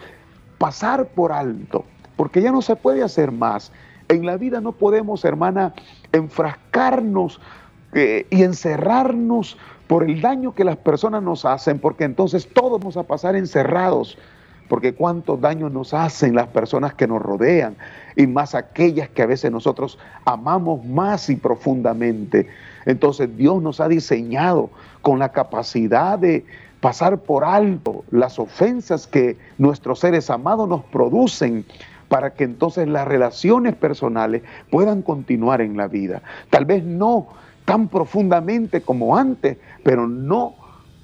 pasar 0.58 1.08
por 1.08 1.32
alto, 1.32 1.86
porque 2.16 2.42
ya 2.42 2.52
no 2.52 2.62
se 2.62 2.76
puede 2.76 3.04
hacer 3.04 3.32
más. 3.32 3.72
En 4.10 4.26
la 4.26 4.38
vida 4.38 4.62
no 4.62 4.72
podemos, 4.74 5.26
hermana, 5.26 5.74
enfrascarnos 6.12 7.40
eh, 7.94 8.26
y 8.30 8.44
encerrarnos 8.44 9.58
por 9.88 10.04
el 10.04 10.22
daño 10.22 10.56
que 10.56 10.64
las 10.64 10.78
personas 10.78 11.22
nos 11.24 11.46
hacen, 11.46 11.80
porque 11.80 12.04
entonces 12.04 12.48
todos 12.52 12.80
vamos 12.80 12.98
a 12.98 13.04
pasar 13.04 13.36
encerrados 13.36 14.18
porque 14.68 14.94
cuántos 14.94 15.40
daños 15.40 15.72
nos 15.72 15.94
hacen 15.94 16.36
las 16.36 16.48
personas 16.48 16.94
que 16.94 17.08
nos 17.08 17.22
rodean 17.22 17.76
y 18.16 18.28
más 18.28 18.56
aquellas 18.56 19.10
que 19.10 19.22
a 19.22 19.28
veces 19.28 19.52
nosotros 19.52 20.00
amamos 20.26 20.84
más 20.86 21.30
y 21.30 21.36
profundamente. 21.36 22.48
Entonces 22.86 23.36
Dios 23.38 23.62
nos 23.62 23.80
ha 23.80 23.88
diseñado 23.88 24.70
con 25.02 25.20
la 25.20 25.30
capacidad 25.30 26.18
de 26.18 26.46
pasar 26.80 27.20
por 27.20 27.46
alto 27.46 28.04
las 28.12 28.40
ofensas 28.40 29.08
que 29.08 29.38
nuestros 29.58 30.00
seres 30.00 30.30
amados 30.30 30.68
nos 30.68 30.84
producen 30.86 31.66
para 32.14 32.36
que 32.36 32.44
entonces 32.44 32.88
las 32.88 33.08
relaciones 33.08 33.74
personales 33.74 34.44
puedan 34.70 35.02
continuar 35.02 35.62
en 35.62 35.76
la 35.76 35.88
vida. 35.88 36.22
Tal 36.52 36.64
vez 36.64 36.84
no 36.84 37.30
tan 37.66 37.88
profundamente 37.88 38.82
como 38.82 39.18
antes, 39.18 39.58
pero 39.82 40.08
no 40.08 40.54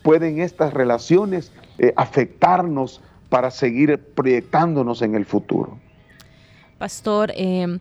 pueden 0.04 0.40
estas 0.40 0.72
relaciones 0.72 1.52
eh, 1.80 1.94
afectarnos 1.96 3.02
para 3.28 3.50
seguir 3.50 3.98
proyectándonos 4.14 5.02
en 5.02 5.16
el 5.16 5.26
futuro. 5.26 5.80
Pastor, 6.78 7.32
em, 7.36 7.80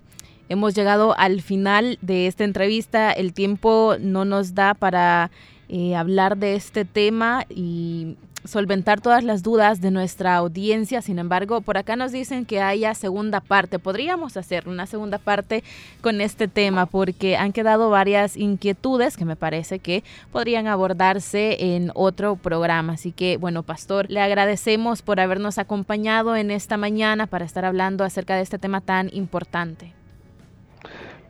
hemos 0.49 0.75
llegado 0.75 1.15
al 1.19 1.43
final 1.43 1.99
de 2.01 2.29
esta 2.29 2.45
entrevista. 2.45 3.13
El 3.13 3.35
tiempo 3.35 3.97
no 4.01 4.25
nos 4.25 4.55
da 4.55 4.73
para 4.73 5.31
eh, 5.69 5.95
hablar 5.95 6.39
de 6.39 6.55
este 6.55 6.87
tema 6.87 7.45
y 7.51 8.17
solventar 8.49 9.01
todas 9.03 9.23
las 9.25 9.43
dudas 9.43 9.83
de 9.83 9.91
nuestra 9.91 10.35
audiencia. 10.37 11.03
Sin 11.03 11.19
embargo, 11.19 11.61
por 11.61 11.77
acá 11.77 11.97
nos 11.97 12.13
dicen 12.13 12.47
que 12.47 12.63
haya 12.63 12.95
segunda 12.95 13.41
parte. 13.41 13.79
Podríamos 13.79 14.39
hacer 14.39 14.69
una 14.69 14.87
segunda 14.87 15.19
parte 15.19 15.63
con 16.01 16.23
este 16.23 16.49
tema 16.49 16.87
porque 16.87 17.37
han 17.37 17.53
quedado 17.53 17.91
varias 17.91 18.39
inquietudes 18.39 19.19
que 19.19 19.27
me 19.27 19.37
parece 19.37 19.81
que 19.81 20.03
podrían 20.33 20.67
abordarse 20.67 21.77
en 21.77 21.93
otro 21.95 22.37
programa. 22.37 22.95
Así 22.95 23.13
que, 23.13 23.37
bueno, 23.37 23.63
Pastor, 23.63 24.11
le 24.11 24.23
agradecemos 24.23 25.03
por 25.03 25.21
habernos 25.21 25.59
acompañado 25.59 26.35
en 26.35 26.51
esta 26.51 26.79
mañana 26.79 27.27
para 27.27 27.45
estar 27.45 27.67
hablando 27.67 28.03
acerca 28.03 28.35
de 28.35 28.43
este 28.43 28.59
tema 28.59 28.81
tan 28.81 29.11
importante. 29.13 29.93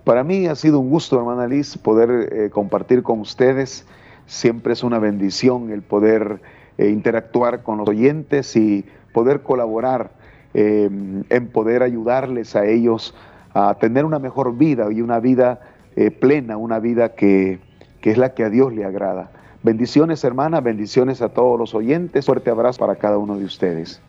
Para 0.04 0.22
mí 0.22 0.46
ha 0.46 0.54
sido 0.54 0.78
un 0.78 0.88
gusto, 0.88 1.18
hermana 1.18 1.48
Liz, 1.48 1.76
poder 1.76 2.32
eh, 2.32 2.50
compartir 2.50 3.02
con 3.02 3.18
ustedes. 3.18 3.84
Siempre 4.26 4.72
es 4.72 4.84
una 4.84 5.00
bendición 5.00 5.72
el 5.72 5.82
poder 5.82 6.40
eh, 6.78 6.88
interactuar 6.88 7.62
con 7.62 7.78
los 7.78 7.88
oyentes 7.88 8.56
y 8.56 8.84
poder 9.12 9.42
colaborar 9.42 10.10
eh, 10.54 10.88
en 11.28 11.48
poder 11.48 11.82
ayudarles 11.82 12.56
a 12.56 12.64
ellos 12.66 13.14
a 13.52 13.74
tener 13.74 14.04
una 14.04 14.18
mejor 14.18 14.56
vida 14.56 14.90
y 14.92 15.02
una 15.02 15.20
vida 15.20 15.60
eh, 15.96 16.10
plena, 16.10 16.56
una 16.56 16.78
vida 16.78 17.14
que, 17.14 17.58
que, 18.00 18.12
es 18.12 18.18
la 18.18 18.34
que 18.34 18.44
a 18.44 18.50
Dios 18.50 18.72
le 18.72 18.84
agrada. 18.84 19.30
Bendiciones, 19.62 20.22
hermana, 20.22 20.60
bendiciones 20.60 21.20
a 21.20 21.30
todos 21.30 21.58
los 21.58 21.74
oyentes. 21.74 22.26
Fuerte 22.26 22.50
abrazo 22.50 22.78
para 22.78 22.96
cada 22.96 23.18
uno 23.18 23.36
de 23.36 23.44
ustedes. 23.44 24.00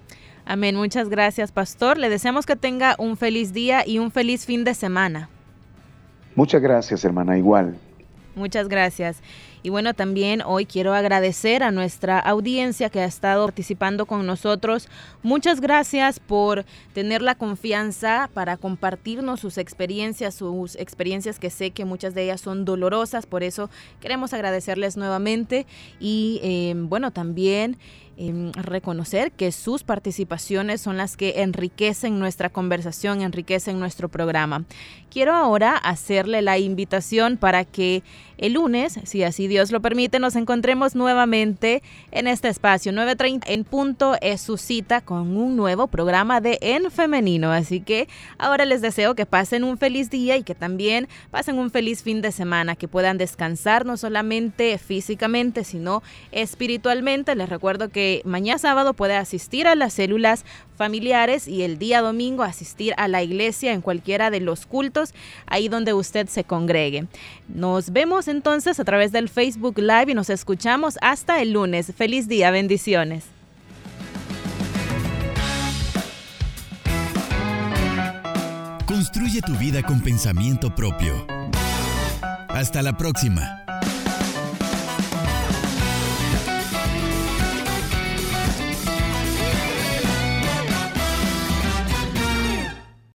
Amén. 0.46 0.76
Muchas 0.76 1.10
gracias, 1.10 1.52
pastor. 1.52 1.98
Le 1.98 2.10
deseamos 2.10 2.46
que 2.46 2.56
tenga 2.56 2.96
un 3.00 3.18
feliz 3.18 3.54
día 3.54 3.84
y 3.86 4.00
un 4.00 4.12
feliz 4.12 4.46
fin 4.46 4.64
de 4.64 4.76
semana. 4.76 5.30
Muchas 6.36 6.62
gracias, 6.62 7.04
hermana. 7.04 7.38
Igual. 7.38 7.76
Muchas 8.36 8.68
gracias. 8.68 9.22
Y 9.62 9.70
bueno, 9.70 9.94
también 9.94 10.42
hoy 10.46 10.66
quiero 10.66 10.94
agradecer 10.94 11.64
a 11.64 11.72
nuestra 11.72 12.20
audiencia 12.20 12.90
que 12.90 13.02
ha 13.02 13.06
estado 13.06 13.46
participando 13.46 14.06
con 14.06 14.26
nosotros. 14.26 14.88
Muchas 15.22 15.60
gracias 15.60 16.20
por 16.20 16.66
tener 16.94 17.22
la 17.22 17.36
confianza 17.36 18.30
para 18.34 18.58
compartirnos 18.58 19.40
sus 19.40 19.58
experiencias, 19.58 20.36
sus 20.36 20.76
experiencias 20.76 21.40
que 21.40 21.50
sé 21.50 21.72
que 21.72 21.86
muchas 21.86 22.14
de 22.14 22.24
ellas 22.24 22.42
son 22.42 22.64
dolorosas. 22.64 23.26
Por 23.26 23.44
eso 23.44 23.70
queremos 24.00 24.34
agradecerles 24.34 24.96
nuevamente. 24.96 25.66
Y 26.00 26.40
eh, 26.42 26.74
bueno, 26.76 27.12
también 27.12 27.78
eh, 28.22 28.52
reconocer 28.54 29.32
que 29.32 29.54
sus 29.54 29.84
participaciones 29.84 30.82
son 30.82 30.98
las 30.98 31.16
que 31.16 31.42
enriquecen 31.42 32.20
nuestra 32.20 32.50
conversación, 32.50 33.22
enriquecen 33.22 33.80
nuestro 33.80 34.10
programa. 34.10 34.66
Quiero 35.10 35.34
ahora 35.34 35.78
hacerle 35.78 36.42
la 36.42 36.58
invitación 36.58 37.38
para 37.38 37.64
que 37.64 38.04
el 38.38 38.54
lunes, 38.54 39.00
si 39.04 39.24
así 39.24 39.48
Dios 39.48 39.72
lo 39.72 39.82
permite, 39.82 40.20
nos 40.20 40.36
encontremos 40.36 40.96
nuevamente 40.96 41.82
en 42.12 42.28
este 42.28 42.48
espacio. 42.48 42.92
9.30 42.92 43.44
en 43.48 43.64
punto 43.64 44.16
es 44.22 44.42
su 44.42 44.58
cita 44.58 45.02
con 45.02 45.36
un 45.36 45.56
nuevo 45.56 45.88
programa 45.88 46.40
de 46.40 46.58
En 46.62 46.92
Femenino. 46.92 47.52
Así 47.52 47.82
que 47.82 48.08
ahora 48.38 48.66
les 48.66 48.82
deseo 48.82 49.16
que 49.16 49.26
pasen 49.26 49.64
un 49.64 49.78
feliz 49.78 50.10
día 50.10 50.38
y 50.38 50.44
que 50.44 50.56
también 50.56 51.08
pasen 51.32 51.58
un 51.58 51.70
feliz 51.70 52.04
fin 52.04 52.22
de 52.22 52.32
semana, 52.32 52.76
que 52.76 52.88
puedan 52.88 53.18
descansar 53.18 53.86
no 53.86 53.98
solamente 53.98 54.78
físicamente, 54.78 55.64
sino 55.64 56.02
espiritualmente. 56.32 57.36
Les 57.36 57.50
recuerdo 57.50 57.90
que 57.90 58.09
mañana 58.26 58.60
sábado 58.60 58.94
puede 58.94 59.16
asistir 59.16 59.68
a 59.68 59.76
las 59.76 59.94
células 59.94 60.46
familiares 60.76 61.48
y 61.48 61.64
el 61.64 61.78
día 61.78 62.02
domingo 62.02 62.44
asistir 62.44 62.94
a 62.98 63.08
la 63.08 63.22
iglesia 63.22 63.74
en 63.74 63.82
cualquiera 63.82 64.30
de 64.32 64.40
los 64.40 64.66
cultos, 64.66 65.14
ahí 65.46 65.68
donde 65.68 65.94
usted 65.94 66.28
se 66.28 66.44
congregue. 66.44 67.08
Nos 67.48 67.92
vemos 67.92 68.28
entonces 68.28 68.80
a 68.80 68.86
través 68.86 69.12
del 69.12 69.30
Facebook 69.30 69.78
Live 69.78 70.12
y 70.12 70.14
nos 70.14 70.30
escuchamos 70.30 70.98
hasta 71.02 71.42
el 71.42 71.52
lunes. 71.54 71.94
Feliz 71.96 72.28
día, 72.28 72.52
bendiciones. 72.52 73.26
Construye 78.86 79.42
tu 79.42 79.56
vida 79.56 79.84
con 79.84 80.02
pensamiento 80.02 80.74
propio. 80.74 81.26
Hasta 82.50 82.82
la 82.82 82.98
próxima. 82.98 83.69